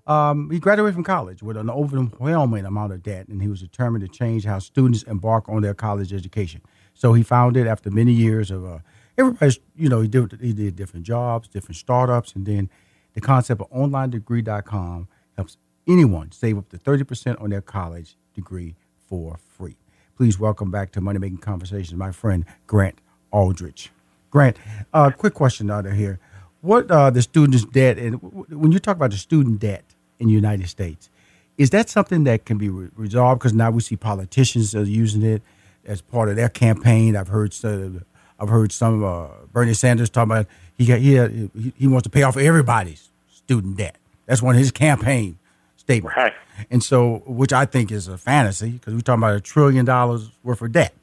Um, 0.06 0.52
he 0.52 0.60
graduated 0.60 0.94
from 0.94 1.04
college 1.04 1.42
with 1.42 1.58
an 1.58 1.72
overwhelming 1.72 2.66
amount 2.66 2.94
of 2.94 3.02
debt, 3.02 3.30
and 3.30 3.42
he 3.42 3.48
was 3.48 3.62
determined 3.62 4.06
to 4.06 4.08
change 4.08 4.46
how 4.46 4.60
students 4.60 5.02
embark 5.02 5.50
on 5.50 5.64
their 5.64 5.74
college 5.74 6.14
education. 6.14 6.62
So 6.94 7.14
he 7.14 7.24
founded, 7.24 7.66
after 7.66 7.90
many 7.90 8.12
years 8.12 8.52
of 8.52 8.64
uh, 8.64 8.78
everybody's, 9.18 9.58
you 9.76 9.90
know, 9.90 10.02
he 10.02 10.08
did, 10.08 10.38
he 10.40 10.54
did 10.54 10.76
different 10.76 11.04
jobs, 11.04 11.48
different 11.48 11.78
startups, 11.78 12.34
and 12.36 12.46
then 12.46 12.70
the 13.14 13.22
concept 13.22 13.62
of 13.62 13.72
onlinedegree.com 13.72 15.08
helps 15.36 15.58
anyone 15.88 16.32
save 16.32 16.60
up 16.60 16.70
to 16.70 16.78
30% 16.78 17.42
on 17.42 17.50
their 17.50 17.64
college 17.64 18.18
degree 18.36 18.76
for 19.08 19.40
free. 19.50 19.78
Please 20.16 20.38
welcome 20.38 20.70
back 20.70 20.92
to 20.92 21.02
Money 21.02 21.18
Making 21.18 21.40
Conversations, 21.40 21.98
my 21.98 22.12
friend 22.12 22.46
Grant 22.68 23.02
Aldrich. 23.32 23.90
Grant, 24.30 24.58
uh, 24.94 25.12
quick 25.12 25.34
question 25.34 25.72
out 25.72 25.86
of 25.86 25.94
here. 25.94 26.20
What 26.62 26.92
uh, 26.92 27.10
the 27.10 27.22
students' 27.22 27.66
debt, 27.66 27.98
and 27.98 28.16
when 28.50 28.72
you 28.72 28.80
talk 28.80 28.98
about 28.98 29.12
the 29.12 29.18
student 29.18 29.60
debt, 29.60 29.84
in 30.20 30.28
the 30.28 30.34
United 30.34 30.68
States. 30.68 31.10
Is 31.58 31.72
that 31.72 31.90
something 31.90 32.24
that 32.26 32.46
can 32.46 32.58
be 32.58 32.70
re- 32.70 32.90
resolved? 32.96 33.40
Because 33.40 33.54
now 33.54 33.72
we 33.72 33.82
see 33.82 33.96
politicians 33.96 34.76
are 34.76 34.84
using 34.84 35.24
it 35.24 35.42
as 35.86 36.02
part 36.02 36.30
of 36.30 36.36
their 36.36 36.50
campaign. 36.50 37.16
I've 37.16 37.28
heard 37.28 37.54
some, 37.54 38.06
I've 38.40 38.50
heard 38.50 38.72
some 38.72 39.04
uh, 39.04 39.28
Bernie 39.52 39.74
Sanders 39.74 40.10
talking 40.10 40.32
about 40.32 40.48
he 40.78 40.86
got, 40.86 41.00
he, 41.00 41.74
he 41.78 41.88
wants 41.88 42.04
to 42.04 42.10
pay 42.10 42.24
off 42.24 42.38
everybody's 42.38 43.10
student 43.34 43.78
debt. 43.78 43.98
That's 44.26 44.42
one 44.42 44.56
of 44.56 44.60
his 44.60 44.72
campaign 44.72 45.38
statements. 45.76 46.16
Right. 46.16 46.34
And 46.70 46.84
so, 46.84 47.24
which 47.26 47.52
I 47.52 47.66
think 47.66 47.92
is 47.92 48.08
a 48.08 48.18
fantasy 48.18 48.72
because 48.72 48.94
we're 48.94 49.02
talking 49.02 49.24
about 49.24 49.36
a 49.36 49.42
trillion 49.42 49.86
dollars 49.86 50.30
worth 50.44 50.62
of 50.62 50.72
debt. 50.72 50.94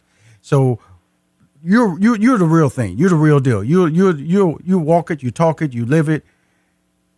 So 0.40 0.78
you're 1.66 1.98
you're 1.98 2.16
you're 2.16 2.38
the 2.38 2.46
real 2.46 2.70
thing. 2.70 2.96
You're 2.96 3.10
the 3.10 3.16
real 3.16 3.40
deal. 3.40 3.64
You 3.64 3.86
you 3.86 4.14
you 4.14 4.60
you 4.64 4.78
walk 4.78 5.10
it, 5.10 5.22
you 5.22 5.30
talk 5.30 5.60
it, 5.60 5.74
you 5.74 5.84
live 5.84 6.08
it 6.08 6.24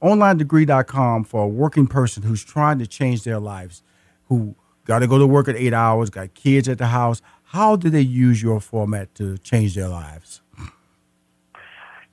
onlinedegree.com 0.02 1.24
for 1.24 1.44
a 1.44 1.48
working 1.48 1.86
person 1.86 2.22
who's 2.22 2.44
trying 2.44 2.78
to 2.78 2.86
change 2.86 3.24
their 3.24 3.38
lives, 3.38 3.82
who 4.24 4.54
got 4.84 5.00
to 5.00 5.06
go 5.06 5.18
to 5.18 5.26
work 5.26 5.48
at 5.48 5.56
eight 5.56 5.74
hours, 5.74 6.10
got 6.10 6.34
kids 6.34 6.68
at 6.68 6.78
the 6.78 6.86
house. 6.86 7.20
How 7.44 7.76
do 7.76 7.90
they 7.90 8.00
use 8.00 8.42
your 8.42 8.60
format 8.60 9.14
to 9.16 9.38
change 9.38 9.74
their 9.74 9.88
lives? 9.88 10.42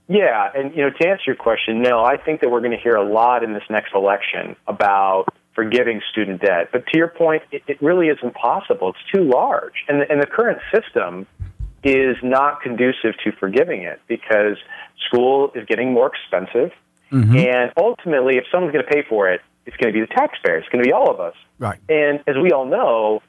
Yeah, 0.08 0.52
and 0.54 0.72
you 0.76 0.84
know, 0.84 0.92
to 0.92 1.08
answer 1.08 1.24
your 1.28 1.36
question, 1.36 1.82
no, 1.82 2.04
I 2.04 2.18
think 2.18 2.42
that 2.42 2.50
we're 2.50 2.60
going 2.60 2.72
to 2.72 2.82
hear 2.82 2.96
a 2.96 3.04
lot 3.04 3.44
in 3.44 3.54
this 3.54 3.64
next 3.70 3.94
election 3.96 4.56
about 4.68 5.26
forgiving 5.56 6.02
student 6.12 6.42
debt. 6.42 6.70
But 6.72 6.86
to 6.88 6.98
your 6.98 7.08
point, 7.08 7.42
it, 7.52 7.64
it 7.68 7.82
really 7.82 8.08
isn't 8.10 8.36
possible. 8.36 8.90
It's 8.90 9.12
too 9.12 9.24
large, 9.24 9.74
and 9.88 10.02
the, 10.02 10.12
and 10.12 10.22
the 10.22 10.28
current 10.28 10.60
system 10.72 11.26
is 11.86 12.18
not 12.24 12.62
conducive 12.62 13.14
to 13.24 13.32
forgiving 13.40 13.84
it 13.84 14.02
because 14.08 14.58
school 15.08 15.52
is 15.54 15.66
getting 15.68 15.94
more 15.94 16.12
expensive. 16.12 16.72
Mm-hmm. 17.12 17.38
And 17.38 17.72
ultimately, 17.78 18.38
if 18.38 18.46
someone's 18.52 18.74
going 18.74 18.84
to 18.84 18.92
pay 18.92 19.04
for 19.08 19.30
it, 19.30 19.42
it's 19.68 19.78
going 19.78 19.94
to 19.94 20.00
be 20.00 20.02
the 20.02 20.14
taxpayer. 20.14 20.58
It's 20.58 20.68
going 20.70 20.84
to 20.84 20.88
be 20.88 20.94
all 20.94 21.12
of 21.12 21.20
us. 21.20 21.36
Right. 21.60 21.80
And 21.88 22.22
as 22.28 22.36
we 22.42 22.52
all 22.52 22.66
know, 22.66 23.22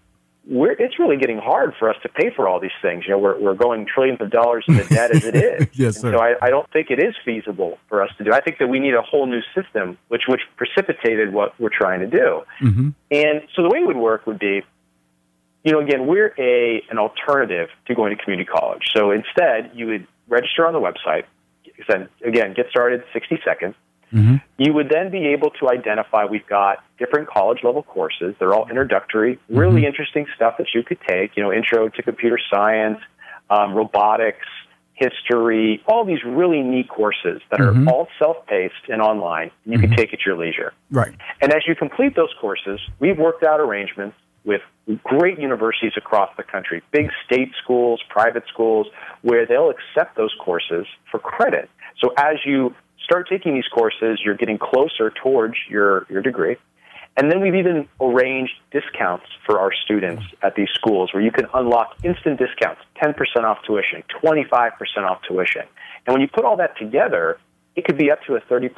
we're, 0.49 0.73
it's 0.73 0.99
really 0.99 1.17
getting 1.17 1.39
hard 1.39 1.75
for 1.79 1.91
us 1.91 1.97
to 2.03 2.09
pay 2.09 2.31
for 2.31 2.49
all 2.49 2.61
these 2.61 2.71
things. 2.81 3.05
You 3.07 3.11
know, 3.13 3.19
we're, 3.19 3.39
we're 3.39 3.55
going 3.55 3.87
trillions 3.87 4.21
of 4.21 4.31
dollars 4.31 4.65
into 4.69 4.85
debt 4.89 5.11
as 5.11 5.25
it 5.25 5.35
is. 5.35 5.69
yes, 5.79 6.01
sir. 6.01 6.13
so 6.13 6.19
I, 6.19 6.35
I 6.41 6.49
don't 6.49 6.71
think 6.71 6.91
it 6.91 6.99
is 6.99 7.15
feasible 7.25 7.79
for 7.89 8.03
us 8.03 8.11
to 8.19 8.25
do. 8.25 8.33
I 8.33 8.41
think 8.41 8.59
that 8.59 8.69
we 8.69 8.79
need 8.79 8.95
a 8.95 9.03
whole 9.03 9.27
new 9.27 9.43
system, 9.55 9.99
which 10.09 10.23
which 10.29 10.43
precipitated 10.57 11.33
what 11.33 11.59
we're 11.61 11.69
trying 11.69 12.01
to 12.01 12.07
do. 12.07 12.43
Mm-hmm. 12.61 12.89
And 13.11 13.43
so 13.55 13.63
the 13.63 13.69
way 13.69 13.81
it 13.81 13.87
would 13.87 13.97
work 13.97 14.27
would 14.27 14.39
be, 14.39 14.63
you 15.67 15.73
know, 15.73 15.81
again, 15.81 16.07
we're 16.07 16.33
a 16.39 16.81
an 16.91 16.99
alternative 16.99 17.69
to 17.89 17.95
going 17.97 18.17
to 18.17 18.23
community 18.23 18.49
college. 18.49 18.83
So 18.97 19.11
instead, 19.11 19.73
you 19.75 19.87
would 19.89 20.07
register 20.29 20.65
on 20.65 20.73
the 20.73 20.79
website 20.79 21.25
again, 22.25 22.55
get 22.55 22.67
started 22.71 23.03
60 23.13 23.41
seconds. 23.45 23.75
Mm-hmm. 24.13 24.37
You 24.59 24.73
would 24.73 24.89
then 24.89 25.11
be 25.11 25.27
able 25.27 25.51
to 25.61 25.69
identify 25.69 26.25
we've 26.25 26.47
got 26.47 26.85
different 26.99 27.29
college 27.29 27.59
level 27.65 27.83
courses. 27.83 28.37
They're 28.39 28.55
all 28.55 28.69
introductory, 28.69 29.41
really 29.49 29.81
mm-hmm. 29.81 29.87
interesting 29.87 30.27
stuff 30.37 30.55
that 30.59 30.69
you 30.73 30.85
could 30.85 30.99
take, 31.07 31.37
you 31.37 31.43
know, 31.43 31.53
intro 31.53 31.89
to 31.89 32.03
computer 32.03 32.39
science, 32.49 33.01
um, 33.51 33.75
robotics, 33.75 34.47
history, 34.95 35.83
all 35.89 36.05
these 36.05 36.23
really 36.25 36.63
neat 36.63 36.89
courses 36.89 37.43
that 37.51 37.61
are 37.61 37.73
mm-hmm. 37.73 37.89
all 37.89 38.07
self 38.21 38.47
paced 38.47 38.75
and 38.89 39.03
online. 39.03 39.51
You 39.65 39.81
can 39.81 39.91
mm-hmm. 39.91 39.97
take 39.97 40.15
at 40.15 40.25
your 40.25 40.39
leisure. 40.39 40.73
Right. 40.93 41.15
And 41.43 41.53
as 41.53 41.63
you 41.67 41.75
complete 41.75 42.15
those 42.15 42.33
courses, 42.41 42.79
we've 43.01 43.19
worked 43.19 43.43
out 43.43 43.59
arrangements 43.59 44.17
with 44.47 44.63
great 45.03 45.39
universities 45.39 45.93
across 45.97 46.31
the 46.37 46.43
country, 46.43 46.83
big 46.93 47.11
state 47.27 47.51
schools, 47.63 48.01
private 48.09 48.45
schools, 48.49 48.87
where 49.23 49.45
they'll 49.45 49.71
accept 49.71 50.17
those 50.17 50.35
courses 50.43 50.87
for 51.11 51.19
credit. 51.19 51.69
So 52.01 52.15
as 52.17 52.37
you 52.47 52.75
start 53.03 53.29
taking 53.29 53.55
these 53.55 53.69
courses, 53.69 54.21
you're 54.25 54.37
getting 54.37 54.59
closer 54.59 55.11
towards 55.11 55.57
your, 55.69 56.07
your 56.09 56.23
degree. 56.23 56.57
And 57.19 57.31
then 57.31 57.41
we've 57.41 57.55
even 57.55 57.89
arranged 58.01 58.53
discounts 58.71 59.27
for 59.47 59.59
our 59.59 59.73
students 59.85 60.23
at 60.43 60.55
these 60.55 60.69
schools 60.75 61.13
where 61.15 61.23
you 61.23 61.33
can 61.33 61.47
unlock 61.55 61.97
instant 62.05 62.39
discounts 62.39 62.83
10% 63.03 63.15
off 63.43 63.59
tuition, 63.67 64.05
25% 64.23 64.71
off 64.99 65.23
tuition. 65.27 65.63
And 66.07 66.13
when 66.13 66.21
you 66.21 66.29
put 66.29 66.45
all 66.45 66.59
that 66.59 66.77
together, 66.79 67.39
it 67.75 67.85
could 67.85 67.97
be 67.97 68.11
up 68.11 68.23
to 68.27 68.37
a 68.37 68.41
30% 68.43 68.71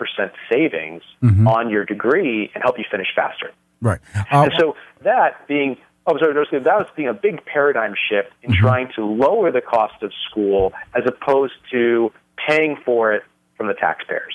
savings 0.51 1.03
mm-hmm. 1.23 1.49
on 1.49 1.69
your 1.69 1.85
degree 1.85 2.51
and 2.55 2.63
help 2.63 2.79
you 2.79 2.85
finish 2.91 3.09
faster. 3.15 3.51
Right. 3.81 4.01
Uh, 4.15 4.43
and 4.45 4.53
so 4.59 4.77
that 5.03 5.47
being 5.47 5.77
oh 6.09 6.19
sorry, 6.19 6.35
that 6.35 6.65
was 6.65 6.87
being 6.97 7.09
a 7.09 7.15
big 7.15 7.45
paradigm 7.45 7.95
shift 8.09 8.31
in 8.43 8.51
mm-hmm. 8.51 8.61
trying 8.61 8.89
to 8.97 9.05
lower 9.05 9.53
the 9.53 9.61
cost 9.61 10.03
of 10.03 10.13
school 10.29 10.73
as 10.95 11.05
opposed 11.07 11.55
to 11.71 12.11
paying 12.49 12.77
for 12.85 13.13
it 13.13 13.23
from 13.57 13.67
the 13.67 13.75
taxpayers. 13.75 14.35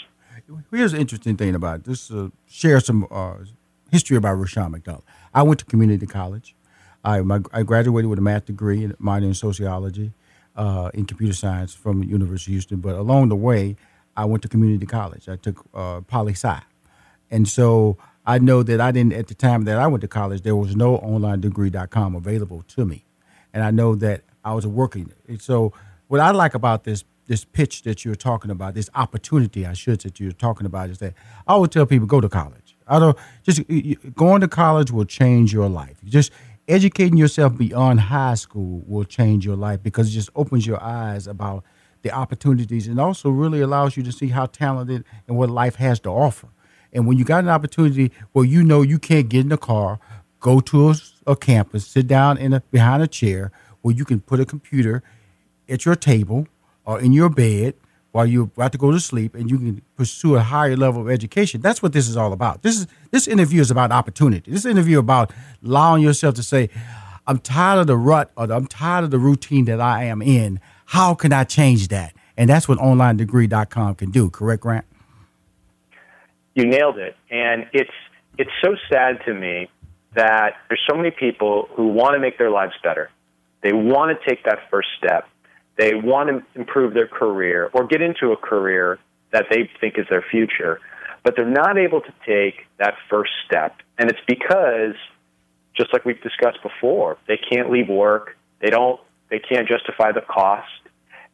Here's 0.71 0.93
an 0.93 0.99
interesting 0.99 1.37
thing 1.37 1.55
about 1.55 1.79
it. 1.79 1.83
This 1.85 2.11
uh, 2.11 2.29
share 2.47 2.79
some 2.79 3.07
uh, 3.09 3.35
history 3.91 4.17
about 4.17 4.33
Rushion 4.35 4.71
McDonald. 4.71 5.03
I 5.33 5.41
went 5.43 5.59
to 5.59 5.65
community 5.65 6.05
college. 6.05 6.55
I, 7.03 7.21
my, 7.21 7.41
I 7.51 7.63
graduated 7.63 8.09
with 8.09 8.19
a 8.19 8.21
math 8.21 8.45
degree 8.45 8.91
minor 8.99 9.27
in 9.27 9.33
sociology, 9.33 10.13
uh, 10.55 10.91
in 10.93 11.05
computer 11.05 11.33
science 11.33 11.73
from 11.73 12.01
the 12.01 12.07
University 12.07 12.51
of 12.51 12.55
Houston. 12.55 12.79
But 12.79 12.95
along 12.95 13.29
the 13.29 13.35
way, 13.35 13.77
I 14.15 14.25
went 14.25 14.43
to 14.43 14.49
community 14.49 14.85
college. 14.85 15.27
I 15.27 15.37
took 15.37 15.65
uh, 15.73 16.01
poli 16.01 16.33
sci, 16.33 16.59
and 17.31 17.47
so 17.47 17.97
I 18.25 18.39
know 18.39 18.63
that 18.63 18.79
I 18.79 18.91
didn't 18.91 19.13
at 19.13 19.27
the 19.27 19.33
time 19.33 19.65
that 19.65 19.77
I 19.77 19.87
went 19.87 20.01
to 20.01 20.07
college. 20.07 20.41
There 20.41 20.55
was 20.55 20.75
no 20.75 20.97
onlinedegree.com 20.99 22.15
available 22.15 22.63
to 22.69 22.85
me, 22.85 23.05
and 23.53 23.63
I 23.63 23.71
know 23.71 23.95
that 23.95 24.21
I 24.45 24.53
was 24.53 24.65
working. 24.65 25.11
So 25.39 25.73
what 26.07 26.19
I 26.19 26.31
like 26.31 26.53
about 26.53 26.83
this 26.83 27.03
this 27.25 27.45
pitch 27.45 27.83
that 27.83 28.03
you're 28.03 28.15
talking 28.15 28.51
about, 28.51 28.73
this 28.73 28.89
opportunity, 28.95 29.65
I 29.65 29.73
should 29.73 30.01
that 30.01 30.19
you're 30.19 30.33
talking 30.33 30.65
about, 30.65 30.89
is 30.89 30.97
that 30.99 31.13
I 31.47 31.55
would 31.55 31.71
tell 31.71 31.85
people 31.85 32.05
go 32.05 32.19
to 32.19 32.29
college. 32.29 32.75
I 32.87 32.99
don't 32.99 33.17
just 33.43 33.61
going 34.15 34.41
to 34.41 34.47
college 34.47 34.91
will 34.91 35.05
change 35.05 35.53
your 35.53 35.69
life. 35.69 35.97
Just 36.03 36.31
educating 36.67 37.17
yourself 37.17 37.57
beyond 37.57 38.01
high 38.01 38.35
school 38.35 38.83
will 38.85 39.05
change 39.05 39.45
your 39.45 39.55
life 39.55 39.81
because 39.81 40.09
it 40.09 40.11
just 40.11 40.29
opens 40.35 40.67
your 40.67 40.81
eyes 40.81 41.27
about 41.27 41.63
the 42.01 42.11
opportunities 42.11 42.87
and 42.87 42.99
also 42.99 43.29
really 43.29 43.61
allows 43.61 43.95
you 43.95 44.03
to 44.03 44.11
see 44.11 44.27
how 44.27 44.45
talented 44.45 45.05
and 45.27 45.37
what 45.37 45.49
life 45.49 45.75
has 45.75 45.99
to 46.01 46.09
offer. 46.09 46.47
And 46.93 47.07
when 47.07 47.17
you 47.17 47.25
got 47.25 47.43
an 47.43 47.49
opportunity 47.49 48.11
where 48.31 48.45
you 48.45 48.63
know 48.63 48.81
you 48.81 48.99
can't 48.99 49.27
get 49.27 49.45
in 49.45 49.51
a 49.51 49.57
car, 49.57 49.99
go 50.39 50.59
to 50.61 50.91
a, 50.91 50.95
a 51.27 51.35
campus, 51.35 51.87
sit 51.87 52.07
down 52.07 52.37
in 52.37 52.53
a, 52.53 52.61
behind 52.71 53.03
a 53.03 53.07
chair 53.07 53.51
where 53.81 53.93
you 53.93 54.05
can 54.05 54.21
put 54.21 54.39
a 54.39 54.45
computer 54.45 55.03
at 55.67 55.85
your 55.85 55.95
table 55.95 56.47
or 56.85 56.99
in 56.99 57.11
your 57.11 57.29
bed 57.29 57.73
while 58.11 58.27
you're 58.27 58.43
about 58.43 58.71
to 58.71 58.77
go 58.77 58.91
to 58.91 58.99
sleep 58.99 59.33
and 59.33 59.49
you 59.49 59.57
can 59.57 59.81
pursue 59.97 60.35
a 60.35 60.41
higher 60.41 60.77
level 60.77 61.01
of 61.01 61.09
education. 61.09 61.61
That's 61.61 61.81
what 61.81 61.93
this 61.93 62.07
is 62.07 62.15
all 62.15 62.31
about. 62.31 62.61
This 62.61 62.79
is 62.79 62.87
this 63.09 63.27
interview 63.27 63.59
is 63.59 63.71
about 63.71 63.91
opportunity. 63.91 64.51
This 64.51 64.65
interview 64.65 64.99
about 64.99 65.33
allowing 65.65 66.03
yourself 66.03 66.35
to 66.35 66.43
say, 66.43 66.69
I'm 67.25 67.39
tired 67.39 67.79
of 67.79 67.87
the 67.87 67.97
rut 67.97 68.31
or 68.37 68.51
I'm 68.51 68.67
tired 68.67 69.05
of 69.05 69.11
the 69.11 69.17
routine 69.17 69.65
that 69.65 69.81
I 69.81 70.03
am 70.03 70.21
in. 70.21 70.59
How 70.85 71.15
can 71.15 71.33
I 71.33 71.43
change 71.43 71.87
that? 71.87 72.13
And 72.37 72.49
that's 72.49 72.67
what 72.67 72.77
onlinedegree.com 72.77 73.95
can 73.95 74.11
do, 74.11 74.29
correct, 74.29 74.61
Grant? 74.61 74.85
You 76.55 76.65
nailed 76.65 76.97
it. 76.97 77.15
And 77.29 77.67
it's 77.73 77.91
it's 78.37 78.51
so 78.63 78.75
sad 78.91 79.19
to 79.25 79.33
me 79.33 79.69
that 80.15 80.55
there's 80.67 80.81
so 80.89 80.95
many 80.95 81.11
people 81.11 81.67
who 81.75 81.87
want 81.87 82.13
to 82.13 82.19
make 82.19 82.37
their 82.37 82.49
lives 82.49 82.73
better. 82.83 83.09
They 83.61 83.73
want 83.73 84.17
to 84.17 84.29
take 84.29 84.43
that 84.45 84.59
first 84.69 84.89
step. 84.97 85.27
They 85.77 85.93
want 85.95 86.29
to 86.29 86.59
improve 86.59 86.93
their 86.93 87.07
career 87.07 87.69
or 87.73 87.87
get 87.87 88.01
into 88.01 88.31
a 88.31 88.37
career 88.37 88.99
that 89.31 89.45
they 89.49 89.69
think 89.81 89.97
is 89.97 90.05
their 90.09 90.23
future, 90.29 90.79
but 91.23 91.35
they're 91.35 91.49
not 91.49 91.77
able 91.77 92.01
to 92.01 92.13
take 92.25 92.67
that 92.77 92.93
first 93.09 93.31
step. 93.45 93.77
And 93.97 94.09
it's 94.09 94.19
because 94.27 94.95
just 95.75 95.91
like 95.93 96.05
we've 96.05 96.21
discussed 96.21 96.59
before, 96.61 97.17
they 97.27 97.37
can't 97.37 97.71
leave 97.71 97.89
work. 97.89 98.37
They 98.61 98.69
don't 98.69 98.99
they 99.29 99.39
can't 99.39 99.67
justify 99.67 100.11
the 100.11 100.21
cost. 100.21 100.69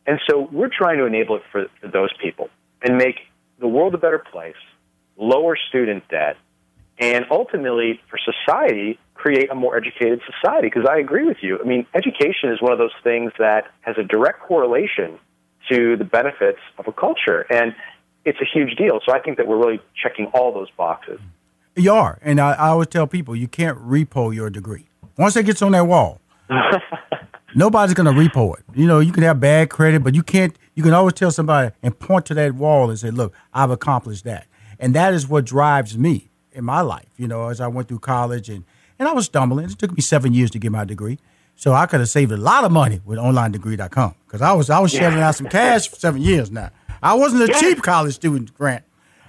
And 0.07 0.19
so 0.29 0.47
we're 0.51 0.69
trying 0.69 0.97
to 0.99 1.05
enable 1.05 1.35
it 1.35 1.43
for, 1.51 1.65
for 1.81 1.87
those 1.89 2.11
people 2.21 2.49
and 2.81 2.97
make 2.97 3.19
the 3.59 3.67
world 3.67 3.93
a 3.93 3.97
better 3.97 4.19
place 4.19 4.55
lower 5.19 5.55
student 5.69 6.07
debt, 6.09 6.37
and 6.97 7.25
ultimately 7.29 7.99
for 8.09 8.17
society, 8.17 8.97
create 9.13 9.51
a 9.51 9.55
more 9.55 9.77
educated 9.77 10.21
society. 10.25 10.67
Because 10.67 10.87
I 10.89 10.97
agree 10.97 11.25
with 11.25 11.37
you. 11.41 11.59
I 11.59 11.67
mean, 11.67 11.85
education 11.93 12.51
is 12.51 12.61
one 12.61 12.71
of 12.71 12.79
those 12.79 12.95
things 13.03 13.31
that 13.37 13.65
has 13.81 13.97
a 13.97 14.03
direct 14.03 14.41
correlation 14.41 15.19
to 15.69 15.97
the 15.97 16.03
benefits 16.03 16.59
of 16.77 16.87
a 16.87 16.91
culture. 16.91 17.45
And 17.49 17.75
it's 18.25 18.39
a 18.41 18.45
huge 18.45 18.75
deal. 18.75 18.99
So 19.05 19.13
I 19.13 19.19
think 19.19 19.37
that 19.37 19.47
we're 19.47 19.57
really 19.57 19.79
checking 20.01 20.27
all 20.27 20.53
those 20.53 20.69
boxes. 20.71 21.19
You 21.75 21.93
are, 21.93 22.19
and 22.21 22.41
I, 22.41 22.53
I 22.53 22.67
always 22.69 22.87
tell 22.87 23.07
people 23.07 23.35
you 23.35 23.47
can't 23.47 23.77
repo 23.77 24.33
your 24.33 24.49
degree. 24.49 24.87
Once 25.17 25.35
it 25.35 25.45
gets 25.45 25.61
on 25.61 25.71
that 25.73 25.85
wall, 25.85 26.19
nobody's 27.55 27.93
gonna 27.93 28.11
repo 28.11 28.57
it. 28.57 28.65
You 28.75 28.85
know, 28.85 28.99
you 28.99 29.11
can 29.13 29.23
have 29.23 29.39
bad 29.39 29.69
credit, 29.69 30.03
but 30.03 30.13
you 30.13 30.23
can't. 30.23 30.57
You 30.75 30.83
can 30.83 30.93
always 30.93 31.13
tell 31.13 31.31
somebody 31.31 31.73
and 31.81 31.97
point 31.97 32.25
to 32.27 32.33
that 32.33 32.55
wall 32.55 32.89
and 32.89 32.99
say, 32.99 33.11
"Look, 33.11 33.33
I've 33.53 33.69
accomplished 33.71 34.25
that," 34.25 34.47
and 34.79 34.95
that 34.95 35.13
is 35.13 35.27
what 35.27 35.45
drives 35.45 35.97
me 35.97 36.29
in 36.51 36.63
my 36.65 36.81
life. 36.81 37.09
You 37.17 37.27
know, 37.27 37.49
as 37.49 37.61
I 37.61 37.67
went 37.67 37.87
through 37.87 37.99
college 37.99 38.49
and 38.49 38.63
and 38.99 39.07
I 39.07 39.13
was 39.13 39.25
stumbling. 39.25 39.65
It 39.65 39.79
took 39.79 39.93
me 39.93 40.01
seven 40.01 40.33
years 40.33 40.51
to 40.51 40.59
get 40.59 40.71
my 40.71 40.83
degree. 40.83 41.17
So 41.55 41.73
I 41.73 41.87
could 41.87 41.99
have 41.99 42.09
saved 42.09 42.31
a 42.31 42.37
lot 42.37 42.63
of 42.63 42.71
money 42.71 43.01
with 43.05 43.17
onlinedegree.com 43.17 44.15
because 44.25 44.41
I 44.41 44.53
was 44.53 44.69
I 44.69 44.79
was 44.79 44.91
shelling 44.91 45.19
out 45.19 45.35
some 45.35 45.47
cash 45.47 45.89
for 45.89 45.95
seven 45.95 46.21
years 46.21 46.51
now. 46.51 46.69
I 47.01 47.15
wasn't 47.15 47.49
a 47.49 47.59
cheap 47.59 47.81
college 47.81 48.15
student, 48.15 48.53
Grant. 48.53 48.83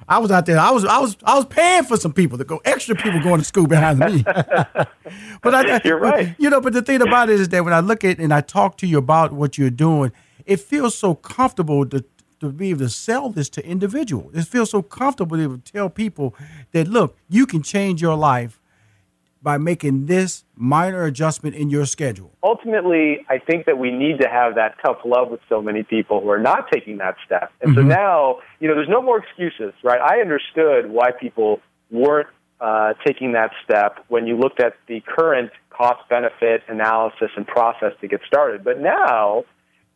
I 0.09 0.19
was 0.19 0.31
out 0.31 0.47
there. 0.47 0.59
I 0.59 0.71
was 0.71 0.85
I 0.85 0.99
was 0.99 1.17
I 1.25 1.37
was 1.37 1.47
paying 1.47 1.85
for 1.85 1.97
some 1.97 2.13
people 2.13 2.39
to 2.39 2.45
go 2.45 2.61
extra 2.65 2.95
people 2.95 3.21
going 3.21 3.39
to 3.39 3.45
school 3.45 3.67
behind 3.67 3.99
me. 3.99 4.23
but 5.43 5.55
I, 5.55 5.81
you're 5.85 5.99
right. 5.99 6.35
You 6.39 6.51
know, 6.51 6.61
but 6.61 6.73
the 6.73 6.83
thing 6.83 7.01
about 7.03 7.31
it 7.31 7.41
is 7.41 7.49
that 7.49 7.65
when 7.65 7.73
I 7.73 7.81
look 7.81 8.05
at 8.05 8.19
and 8.19 8.33
I 8.33 8.41
talk 8.41 8.77
to 8.79 8.87
you 8.87 8.99
about 8.99 9.33
what 9.33 9.59
you're 9.59 9.71
doing, 9.71 10.13
it 10.47 10.61
feels 10.61 10.97
so 10.97 11.15
comfortable 11.15 11.85
to 11.87 12.05
to 12.41 12.51
be 12.51 12.71
able 12.71 12.81
to 12.81 12.89
sell 12.89 13.29
this 13.29 13.49
to 13.51 13.67
individuals. 13.67 14.33
It 14.35 14.45
feels 14.45 14.71
so 14.71 14.83
comfortable 14.83 15.37
to 15.37 15.59
tell 15.59 15.89
people 15.89 16.35
that 16.73 16.89
look, 16.89 17.17
you 17.29 17.47
can 17.47 17.63
change 17.63 18.03
your 18.03 18.17
life 18.17 18.61
by 19.43 19.57
making 19.57 20.07
this 20.07 20.45
minor 20.55 21.05
adjustment 21.05 21.55
in 21.55 21.71
your 21.71 21.87
schedule? 21.87 22.31
Ultimately, 22.43 23.25
I 23.29 23.39
think 23.39 23.67
that 23.67 23.79
we 23.79 23.91
need 23.91 24.19
to 24.21 24.29
have 24.29 24.55
that 24.57 24.77
tough 24.85 24.99
love 25.05 25.31
with 25.31 25.41
so 25.49 25.63
many 25.63 25.83
people 25.83 26.21
who 26.21 26.29
are 26.29 26.39
not 26.39 26.71
taking 26.71 26.99
that 26.99 27.17
step. 27.25 27.51
And 27.61 27.75
mm-hmm. 27.75 27.89
so 27.89 27.95
now, 27.95 28.39
you 28.61 28.69
know, 28.69 28.75
there's 28.75 28.89
no 28.89 29.03
more 29.03 29.19
excuses, 29.19 29.73
right? 29.83 30.01
I 30.01 30.21
understood 30.21 30.91
why 30.91 31.11
people 31.13 31.61
weren't 31.91 32.29
uh, 32.61 32.93
taking 33.07 33.33
that 33.33 33.53
step 33.65 34.05
when 34.09 34.27
you 34.27 34.37
looked 34.37 34.61
at 34.61 34.75
the 34.87 35.01
current 35.07 35.51
cost 35.71 36.07
benefit 36.11 36.63
analysis 36.69 37.31
and 37.37 37.47
process 37.47 37.93
to 38.03 38.09
get 38.09 38.21
started. 38.27 38.63
But 38.63 38.81
now, 38.81 39.45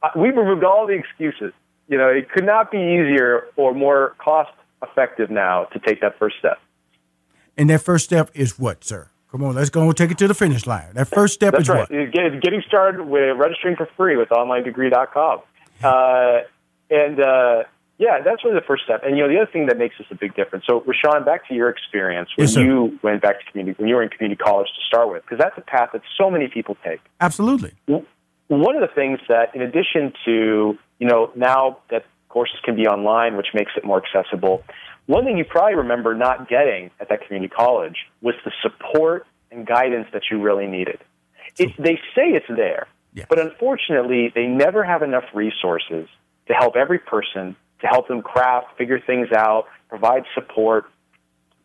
uh, 0.02 0.08
we've 0.16 0.36
removed 0.36 0.64
all 0.64 0.86
the 0.86 0.94
excuses. 0.94 1.52
You 1.88 1.98
know, 1.98 2.08
it 2.08 2.30
could 2.30 2.44
not 2.44 2.70
be 2.70 2.78
easier 2.78 3.48
or 3.56 3.74
more 3.74 4.14
cost 4.18 4.52
effective 4.82 5.30
now 5.30 5.64
to 5.64 5.78
take 5.78 6.00
that 6.00 6.18
first 6.18 6.36
step. 6.38 6.58
And 7.56 7.70
that 7.70 7.82
first 7.82 8.04
step 8.04 8.30
is 8.34 8.58
what, 8.58 8.84
sir? 8.84 9.10
Come 9.30 9.42
on, 9.42 9.54
let's 9.54 9.70
go 9.70 9.82
and 9.82 9.96
take 9.96 10.10
it 10.10 10.18
to 10.18 10.28
the 10.28 10.34
finish 10.34 10.66
line. 10.66 10.94
That 10.94 11.08
first 11.08 11.34
step 11.34 11.52
That's 11.52 11.62
is 11.62 11.68
right. 11.68 11.90
what? 11.90 12.12
Get, 12.12 12.40
getting 12.40 12.62
started 12.66 13.06
with 13.06 13.36
registering 13.36 13.76
for 13.76 13.88
free 13.96 14.16
with 14.16 14.28
onlinedegree.com. 14.28 15.40
Uh, 15.82 16.38
and 16.88 17.20
uh, 17.20 17.64
yeah, 17.98 18.20
that's 18.24 18.44
really 18.44 18.58
the 18.58 18.64
first 18.66 18.84
step. 18.84 19.02
And 19.04 19.16
you 19.16 19.24
know, 19.24 19.28
the 19.28 19.40
other 19.40 19.50
thing 19.50 19.66
that 19.66 19.78
makes 19.78 19.98
this 19.98 20.06
a 20.10 20.14
big 20.14 20.34
difference. 20.34 20.66
So, 20.68 20.84
Rushion, 20.86 21.24
back 21.24 21.48
to 21.48 21.54
your 21.54 21.68
experience 21.68 22.30
when 22.36 22.46
yes, 22.46 22.56
you 22.56 22.98
went 23.02 23.22
back 23.22 23.40
to 23.40 23.50
community, 23.50 23.76
when 23.78 23.88
you 23.88 23.96
were 23.96 24.02
in 24.02 24.08
community 24.08 24.40
college 24.40 24.68
to 24.68 24.82
start 24.86 25.10
with, 25.10 25.22
because 25.22 25.38
that's 25.38 25.56
a 25.58 25.62
path 25.62 25.90
that 25.92 26.02
so 26.16 26.30
many 26.30 26.48
people 26.48 26.76
take. 26.84 27.00
Absolutely. 27.20 27.72
One 28.48 28.76
of 28.76 28.82
the 28.82 28.94
things 28.94 29.20
that, 29.28 29.54
in 29.54 29.62
addition 29.62 30.12
to 30.26 30.78
you 30.98 31.08
know, 31.08 31.30
now 31.34 31.78
that 31.90 32.04
courses 32.28 32.56
can 32.64 32.76
be 32.76 32.86
online, 32.86 33.36
which 33.36 33.48
makes 33.54 33.72
it 33.76 33.84
more 33.84 34.02
accessible. 34.04 34.62
One 35.06 35.24
thing 35.24 35.38
you 35.38 35.44
probably 35.44 35.76
remember 35.76 36.14
not 36.14 36.48
getting 36.48 36.90
at 36.98 37.08
that 37.08 37.26
community 37.26 37.52
college 37.54 37.96
was 38.22 38.34
the 38.44 38.52
support 38.62 39.26
and 39.50 39.66
guidance 39.66 40.08
that 40.12 40.22
you 40.30 40.42
really 40.42 40.66
needed. 40.66 40.98
It, 41.58 41.72
they 41.78 41.96
say 42.14 42.30
it's 42.32 42.46
there, 42.48 42.88
yeah. 43.12 43.26
but 43.28 43.38
unfortunately, 43.38 44.32
they 44.34 44.46
never 44.46 44.82
have 44.82 45.02
enough 45.02 45.24
resources 45.34 46.08
to 46.48 46.54
help 46.54 46.74
every 46.74 46.98
person, 46.98 47.54
to 47.80 47.86
help 47.86 48.08
them 48.08 48.22
craft, 48.22 48.76
figure 48.76 48.98
things 48.98 49.28
out, 49.30 49.66
provide 49.88 50.24
support. 50.34 50.86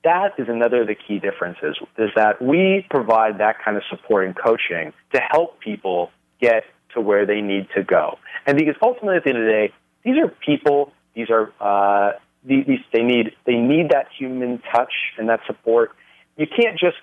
That 0.03 0.33
is 0.38 0.48
another 0.48 0.81
of 0.81 0.88
the 0.88 0.95
key 0.95 1.19
differences, 1.19 1.77
is 1.98 2.09
that 2.15 2.41
we 2.41 2.86
provide 2.89 3.39
that 3.39 3.55
kind 3.63 3.77
of 3.77 3.83
support 3.89 4.25
and 4.25 4.36
coaching 4.38 4.93
to 5.13 5.21
help 5.31 5.59
people 5.59 6.12
get 6.41 6.63
to 6.93 7.01
where 7.01 7.25
they 7.25 7.41
need 7.41 7.67
to 7.75 7.84
go. 7.84 8.17
And 8.46 8.58
because 8.58 8.75
ultimately, 8.81 9.17
at 9.17 9.24
the 9.24 9.29
end 9.29 9.39
of 9.39 9.46
the 9.46 9.51
day, 9.51 9.74
these 10.03 10.17
are 10.17 10.27
people. 10.46 10.93
These 11.15 11.30
are 11.30 11.52
uh, 11.60 12.13
these, 12.43 12.65
they 12.93 13.04
need 13.04 13.32
they 13.45 13.56
need 13.56 13.89
that 13.89 14.08
human 14.17 14.62
touch 14.73 14.93
and 15.17 15.30
that 15.30 15.41
support. 15.45 15.91
You 16.38 16.47
can't 16.47 16.80
just 16.80 16.97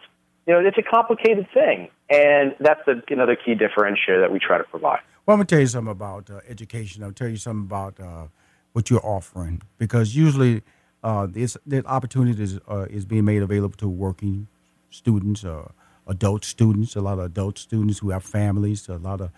you 0.47 0.55
know 0.55 0.61
it's 0.61 0.79
a 0.79 0.83
complicated 0.83 1.47
thing, 1.53 1.89
and 2.11 2.55
that's 2.61 2.81
the, 2.87 3.03
another 3.09 3.37
key 3.37 3.55
differentiator 3.55 4.21
that 4.21 4.33
we 4.33 4.39
try 4.39 4.59
to 4.59 4.65
provide. 4.65 5.01
Well, 5.27 5.35
I'm 5.35 5.39
gonna 5.39 5.47
tell 5.47 5.61
you 5.61 5.67
something 5.67 5.93
about 5.93 6.31
uh, 6.31 6.41
education. 6.49 7.03
I'll 7.03 7.13
tell 7.13 7.29
you 7.29 7.37
something 7.37 7.67
about 7.67 8.01
uh, 8.01 8.27
what 8.73 8.91
you're 8.91 9.05
offering 9.05 9.63
because 9.79 10.15
usually 10.15 10.63
uh, 11.03 11.27
this, 11.27 11.57
this 11.65 11.85
opportunity 11.87 12.43
is, 12.43 12.59
uh, 12.69 12.87
is 12.91 13.05
being 13.05 13.25
made 13.25 13.41
available 13.41 13.77
to 13.77 13.89
working 13.89 14.49
students, 14.91 15.45
uh, 15.45 15.69
adult 16.07 16.45
students, 16.45 16.97
a 16.97 17.01
lot 17.01 17.19
of 17.19 17.25
adult 17.25 17.59
students 17.59 17.99
who 17.99 18.11
have 18.11 18.25
families, 18.25 18.89
a 18.89 18.97
lot 18.97 19.21
of 19.21 19.31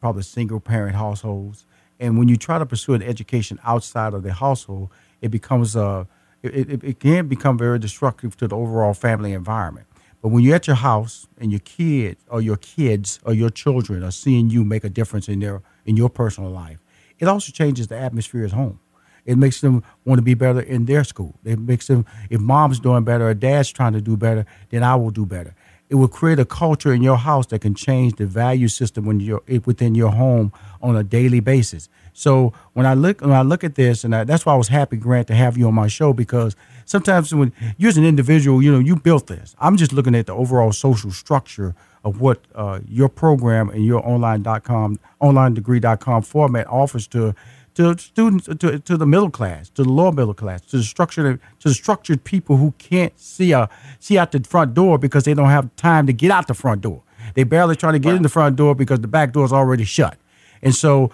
probably 0.00 0.22
single 0.22 0.60
parent 0.60 0.96
households. 0.96 1.64
And 2.00 2.18
when 2.18 2.28
you 2.28 2.36
try 2.36 2.58
to 2.58 2.66
pursue 2.66 2.94
an 2.94 3.02
education 3.02 3.58
outside 3.64 4.14
of 4.14 4.22
the 4.22 4.32
household, 4.32 4.90
it 5.20 5.30
becomes 5.30 5.76
a 5.76 6.06
it, 6.42 6.70
it, 6.70 6.84
it 6.84 7.00
can 7.00 7.26
become 7.26 7.58
very 7.58 7.80
destructive 7.80 8.36
to 8.36 8.46
the 8.46 8.56
overall 8.56 8.94
family 8.94 9.32
environment. 9.32 9.86
But 10.22 10.28
when 10.28 10.44
you're 10.44 10.54
at 10.54 10.68
your 10.68 10.76
house 10.76 11.26
and 11.38 11.50
your 11.50 11.60
kid 11.60 12.16
or 12.28 12.40
your 12.40 12.56
kids 12.56 13.18
or 13.24 13.34
your 13.34 13.50
children 13.50 14.04
are 14.04 14.12
seeing 14.12 14.50
you 14.50 14.64
make 14.64 14.84
a 14.84 14.88
difference 14.88 15.28
in 15.28 15.40
their 15.40 15.62
in 15.84 15.96
your 15.96 16.10
personal 16.10 16.50
life, 16.50 16.78
it 17.18 17.26
also 17.26 17.52
changes 17.52 17.88
the 17.88 17.96
atmosphere 17.96 18.44
at 18.44 18.52
home. 18.52 18.78
It 19.24 19.36
makes 19.36 19.60
them 19.60 19.82
want 20.04 20.18
to 20.18 20.22
be 20.22 20.34
better 20.34 20.60
in 20.60 20.86
their 20.86 21.04
school. 21.04 21.38
It 21.44 21.58
makes 21.58 21.86
them 21.86 22.06
if 22.30 22.40
mom's 22.40 22.80
doing 22.80 23.04
better 23.04 23.28
or 23.28 23.34
dad's 23.34 23.70
trying 23.70 23.92
to 23.92 24.00
do 24.00 24.16
better, 24.16 24.46
then 24.70 24.82
I 24.82 24.94
will 24.94 25.10
do 25.10 25.26
better 25.26 25.54
it 25.88 25.94
will 25.94 26.08
create 26.08 26.38
a 26.38 26.44
culture 26.44 26.92
in 26.92 27.02
your 27.02 27.16
house 27.16 27.46
that 27.46 27.60
can 27.60 27.74
change 27.74 28.16
the 28.16 28.26
value 28.26 28.68
system 28.68 29.06
when 29.06 29.20
you're 29.20 29.42
within 29.64 29.94
your 29.94 30.10
home 30.10 30.52
on 30.82 30.96
a 30.96 31.02
daily 31.02 31.40
basis. 31.40 31.88
So 32.12 32.52
when 32.72 32.84
I 32.84 32.94
look 32.94 33.20
when 33.20 33.32
I 33.32 33.42
look 33.42 33.62
at 33.64 33.76
this, 33.76 34.04
and 34.04 34.14
I, 34.14 34.24
that's 34.24 34.44
why 34.44 34.52
I 34.52 34.56
was 34.56 34.68
happy, 34.68 34.96
Grant, 34.96 35.28
to 35.28 35.34
have 35.34 35.56
you 35.56 35.68
on 35.68 35.74
my 35.74 35.86
show 35.86 36.12
because 36.12 36.56
sometimes 36.84 37.34
when 37.34 37.52
you 37.76 37.88
as 37.88 37.96
an 37.96 38.04
individual, 38.04 38.62
you 38.62 38.72
know, 38.72 38.80
you 38.80 38.96
built 38.96 39.28
this. 39.28 39.54
I'm 39.60 39.76
just 39.76 39.92
looking 39.92 40.14
at 40.14 40.26
the 40.26 40.34
overall 40.34 40.72
social 40.72 41.10
structure 41.10 41.74
of 42.04 42.20
what 42.20 42.40
uh, 42.54 42.80
your 42.88 43.08
program 43.08 43.70
and 43.70 43.84
your 43.84 44.06
online.com, 44.06 44.98
onlinedegree.com 45.20 46.22
format 46.22 46.66
offers 46.66 47.06
to 47.08 47.34
to 47.78 47.96
students, 47.96 48.46
to, 48.46 48.78
to 48.80 48.96
the 48.96 49.06
middle 49.06 49.30
class, 49.30 49.70
to 49.70 49.84
the 49.84 49.88
lower 49.88 50.10
middle 50.10 50.34
class, 50.34 50.60
to 50.62 50.78
the 50.78 50.82
structured, 50.82 51.40
to 51.60 51.68
the 51.68 51.74
structured 51.74 52.24
people 52.24 52.56
who 52.56 52.74
can't 52.78 53.18
see 53.20 53.52
a, 53.52 53.70
see 54.00 54.18
out 54.18 54.32
the 54.32 54.40
front 54.40 54.74
door 54.74 54.98
because 54.98 55.22
they 55.22 55.32
don't 55.32 55.48
have 55.48 55.74
time 55.76 56.04
to 56.08 56.12
get 56.12 56.32
out 56.32 56.48
the 56.48 56.54
front 56.54 56.80
door. 56.80 57.02
They 57.34 57.44
barely 57.44 57.76
try 57.76 57.92
to 57.92 58.00
get 58.00 58.16
in 58.16 58.22
the 58.22 58.28
front 58.28 58.56
door 58.56 58.74
because 58.74 58.98
the 58.98 59.06
back 59.06 59.32
door 59.32 59.44
is 59.44 59.52
already 59.52 59.84
shut. 59.84 60.18
And 60.60 60.74
so, 60.74 61.12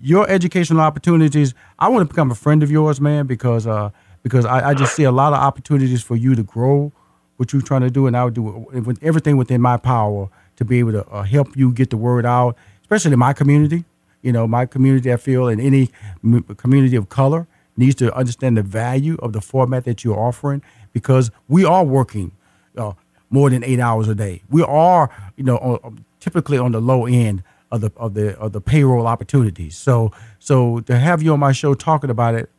your 0.00 0.28
educational 0.28 0.80
opportunities. 0.80 1.54
I 1.78 1.88
want 1.88 2.08
to 2.08 2.12
become 2.12 2.30
a 2.30 2.34
friend 2.34 2.62
of 2.62 2.70
yours, 2.70 2.98
man, 2.98 3.26
because 3.26 3.66
uh, 3.66 3.90
because 4.22 4.46
I, 4.46 4.70
I 4.70 4.74
just 4.74 4.94
see 4.94 5.04
a 5.04 5.12
lot 5.12 5.34
of 5.34 5.38
opportunities 5.38 6.02
for 6.02 6.16
you 6.16 6.34
to 6.34 6.42
grow 6.42 6.92
what 7.36 7.52
you're 7.52 7.62
trying 7.62 7.82
to 7.82 7.90
do, 7.90 8.06
and 8.06 8.16
I 8.16 8.24
would 8.24 8.34
do 8.34 8.42
with 8.42 9.02
everything 9.02 9.36
within 9.36 9.60
my 9.60 9.76
power 9.76 10.30
to 10.56 10.64
be 10.64 10.78
able 10.78 10.92
to 10.92 11.06
uh, 11.08 11.22
help 11.24 11.56
you 11.56 11.72
get 11.72 11.90
the 11.90 11.98
word 11.98 12.24
out, 12.24 12.56
especially 12.82 13.12
in 13.12 13.18
my 13.18 13.34
community 13.34 13.84
you 14.26 14.32
know, 14.32 14.48
my 14.48 14.66
community, 14.66 15.12
I 15.12 15.18
feel, 15.18 15.46
and 15.46 15.60
any 15.60 15.88
community 16.56 16.96
of 16.96 17.08
color 17.08 17.46
needs 17.76 17.94
to 17.96 18.12
understand 18.12 18.56
the 18.56 18.62
value 18.62 19.16
of 19.20 19.32
the 19.32 19.40
format 19.40 19.84
that 19.84 20.02
you're 20.02 20.18
offering 20.18 20.62
because 20.92 21.30
we 21.46 21.64
are 21.64 21.84
working 21.84 22.32
uh, 22.76 22.94
more 23.30 23.50
than 23.50 23.62
eight 23.62 23.78
hours 23.78 24.08
a 24.08 24.16
day. 24.16 24.42
We 24.50 24.62
are, 24.62 25.10
you 25.36 25.44
know, 25.44 25.58
on, 25.58 26.04
typically 26.18 26.58
on 26.58 26.72
the 26.72 26.80
low 26.80 27.06
end 27.06 27.44
of 27.70 27.82
the 27.82 27.92
of 27.96 28.14
the 28.14 28.36
of 28.38 28.52
the 28.52 28.60
payroll 28.60 29.06
opportunities. 29.06 29.76
So 29.76 30.10
so 30.40 30.80
to 30.80 30.98
have 30.98 31.22
you 31.22 31.32
on 31.32 31.38
my 31.38 31.52
show 31.52 31.74
talking 31.74 32.10
about 32.10 32.34
it 32.34 32.50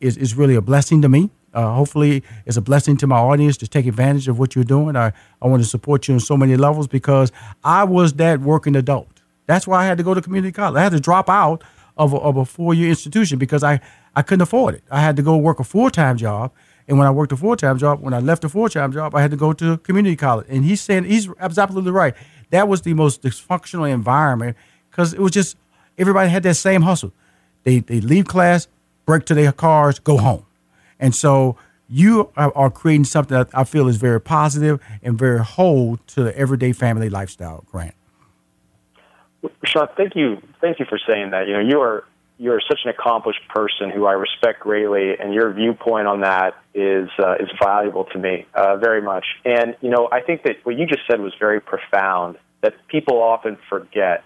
is 0.00 0.18
is 0.18 0.34
really 0.34 0.56
a 0.56 0.60
blessing 0.60 1.00
to 1.02 1.08
me. 1.08 1.30
Uh, 1.54 1.72
hopefully, 1.72 2.22
it's 2.44 2.58
a 2.58 2.60
blessing 2.60 2.98
to 2.98 3.06
my 3.06 3.16
audience 3.16 3.56
to 3.56 3.66
take 3.66 3.86
advantage 3.86 4.28
of 4.28 4.38
what 4.38 4.54
you're 4.54 4.64
doing. 4.64 4.94
I, 4.94 5.12
I 5.40 5.46
want 5.46 5.62
to 5.62 5.68
support 5.68 6.06
you 6.06 6.14
on 6.14 6.20
so 6.20 6.36
many 6.36 6.56
levels 6.56 6.86
because 6.86 7.32
I 7.64 7.84
was 7.84 8.12
that 8.14 8.40
working 8.40 8.76
adult. 8.76 9.17
That's 9.48 9.66
why 9.66 9.82
I 9.82 9.86
had 9.86 9.96
to 9.96 10.04
go 10.04 10.12
to 10.12 10.20
community 10.20 10.52
college. 10.52 10.78
I 10.78 10.82
had 10.82 10.92
to 10.92 11.00
drop 11.00 11.30
out 11.30 11.64
of 11.96 12.12
a, 12.12 12.18
of 12.18 12.36
a 12.36 12.44
four 12.44 12.74
year 12.74 12.90
institution 12.90 13.38
because 13.38 13.64
I, 13.64 13.80
I 14.14 14.20
couldn't 14.20 14.42
afford 14.42 14.74
it. 14.74 14.84
I 14.90 15.00
had 15.00 15.16
to 15.16 15.22
go 15.22 15.38
work 15.38 15.58
a 15.58 15.64
full 15.64 15.90
time 15.90 16.18
job. 16.18 16.52
And 16.86 16.98
when 16.98 17.06
I 17.06 17.10
worked 17.10 17.32
a 17.32 17.36
full 17.36 17.56
time 17.56 17.78
job, 17.78 18.00
when 18.00 18.12
I 18.12 18.20
left 18.20 18.44
a 18.44 18.48
full 18.50 18.68
time 18.68 18.92
job, 18.92 19.14
I 19.14 19.22
had 19.22 19.30
to 19.30 19.38
go 19.38 19.54
to 19.54 19.78
community 19.78 20.16
college. 20.16 20.46
And 20.50 20.64
he's 20.64 20.82
saying, 20.82 21.04
he's 21.04 21.30
absolutely 21.40 21.92
right. 21.92 22.14
That 22.50 22.68
was 22.68 22.82
the 22.82 22.92
most 22.92 23.22
dysfunctional 23.22 23.90
environment 23.90 24.54
because 24.90 25.14
it 25.14 25.20
was 25.20 25.32
just 25.32 25.56
everybody 25.96 26.28
had 26.28 26.42
that 26.42 26.54
same 26.54 26.82
hustle. 26.82 27.12
They, 27.64 27.78
they 27.78 28.02
leave 28.02 28.26
class, 28.26 28.68
break 29.06 29.24
to 29.26 29.34
their 29.34 29.52
cars, 29.52 29.98
go 29.98 30.18
home. 30.18 30.44
And 31.00 31.14
so 31.14 31.56
you 31.88 32.30
are, 32.36 32.52
are 32.54 32.70
creating 32.70 33.04
something 33.04 33.36
that 33.36 33.48
I 33.54 33.64
feel 33.64 33.88
is 33.88 33.96
very 33.96 34.20
positive 34.20 34.78
and 35.02 35.18
very 35.18 35.42
whole 35.42 35.96
to 36.08 36.22
the 36.22 36.36
everyday 36.36 36.74
family 36.74 37.08
lifestyle, 37.08 37.64
Grant. 37.70 37.94
Sean, 39.64 39.88
thank 39.96 40.16
you, 40.16 40.42
thank 40.60 40.78
you 40.78 40.86
for 40.88 40.98
saying 41.06 41.30
that. 41.30 41.46
You 41.46 41.54
know, 41.54 41.60
you 41.60 41.80
are 41.80 42.04
you're 42.38 42.60
such 42.68 42.78
an 42.84 42.90
accomplished 42.90 43.40
person 43.48 43.90
who 43.90 44.06
I 44.06 44.12
respect 44.12 44.60
greatly, 44.60 45.18
and 45.18 45.34
your 45.34 45.52
viewpoint 45.52 46.06
on 46.06 46.20
that 46.20 46.54
is 46.72 47.08
uh, 47.18 47.34
is 47.34 47.48
valuable 47.60 48.04
to 48.04 48.18
me 48.18 48.46
uh, 48.54 48.76
very 48.76 49.02
much. 49.02 49.26
And 49.44 49.76
you 49.80 49.90
know, 49.90 50.08
I 50.10 50.20
think 50.20 50.44
that 50.44 50.64
what 50.64 50.78
you 50.78 50.86
just 50.86 51.02
said 51.10 51.20
was 51.20 51.34
very 51.38 51.60
profound. 51.60 52.36
That 52.60 52.74
people 52.88 53.22
often 53.22 53.56
forget 53.68 54.24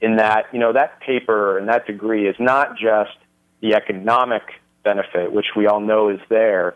in 0.00 0.16
that 0.16 0.46
you 0.52 0.58
know 0.58 0.72
that 0.72 1.00
paper 1.00 1.58
and 1.58 1.68
that 1.68 1.86
degree 1.86 2.28
is 2.28 2.36
not 2.38 2.76
just 2.76 3.16
the 3.60 3.74
economic 3.74 4.42
benefit, 4.82 5.32
which 5.32 5.46
we 5.56 5.66
all 5.66 5.80
know 5.80 6.08
is 6.08 6.20
there. 6.28 6.74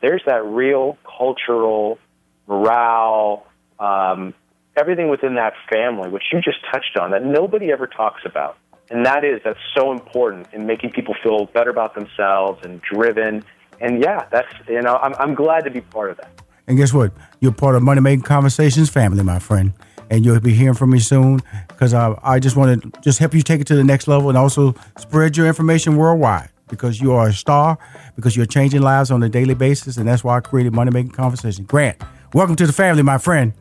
There's 0.00 0.22
that 0.26 0.44
real 0.44 0.96
cultural 1.18 1.98
morale, 2.46 3.46
um, 3.80 4.34
everything 4.78 5.08
within 5.08 5.34
that 5.34 5.54
family, 5.70 6.08
which 6.08 6.24
you 6.32 6.40
just 6.40 6.58
touched 6.72 6.96
on, 6.98 7.10
that 7.10 7.24
nobody 7.24 7.72
ever 7.72 7.86
talks 7.86 8.22
about. 8.24 8.56
And 8.90 9.04
that 9.04 9.24
is, 9.24 9.40
that's 9.44 9.58
so 9.76 9.92
important 9.92 10.48
in 10.52 10.66
making 10.66 10.90
people 10.92 11.14
feel 11.22 11.46
better 11.46 11.70
about 11.70 11.94
themselves 11.94 12.64
and 12.64 12.80
driven. 12.80 13.44
And 13.80 14.02
yeah, 14.02 14.26
that's, 14.30 14.52
you 14.66 14.80
know, 14.80 14.96
I'm, 14.96 15.14
I'm 15.18 15.34
glad 15.34 15.64
to 15.64 15.70
be 15.70 15.82
part 15.82 16.10
of 16.10 16.16
that. 16.18 16.30
And 16.66 16.76
guess 16.76 16.92
what? 16.92 17.12
You're 17.40 17.52
part 17.52 17.76
of 17.76 17.82
Money 17.82 18.00
Making 18.00 18.22
Conversations 18.22 18.88
family, 18.88 19.22
my 19.22 19.38
friend. 19.38 19.72
And 20.10 20.24
you'll 20.24 20.40
be 20.40 20.54
hearing 20.54 20.74
from 20.74 20.90
me 20.90 21.00
soon 21.00 21.42
because 21.68 21.92
uh, 21.92 22.18
I 22.22 22.38
just 22.38 22.56
want 22.56 22.82
to 22.82 23.00
just 23.02 23.18
help 23.18 23.34
you 23.34 23.42
take 23.42 23.60
it 23.60 23.66
to 23.66 23.74
the 23.74 23.84
next 23.84 24.08
level 24.08 24.30
and 24.30 24.38
also 24.38 24.74
spread 24.96 25.36
your 25.36 25.46
information 25.46 25.96
worldwide 25.96 26.48
because 26.68 27.00
you 27.00 27.12
are 27.12 27.28
a 27.28 27.32
star, 27.32 27.78
because 28.16 28.36
you're 28.36 28.46
changing 28.46 28.80
lives 28.80 29.10
on 29.10 29.22
a 29.22 29.28
daily 29.28 29.54
basis. 29.54 29.98
And 29.98 30.08
that's 30.08 30.24
why 30.24 30.38
I 30.38 30.40
created 30.40 30.74
Money 30.74 30.92
Making 30.92 31.12
Conversations. 31.12 31.66
Grant, 31.66 32.00
welcome 32.32 32.56
to 32.56 32.66
the 32.66 32.72
family, 32.72 33.02
my 33.02 33.18
friend. 33.18 33.52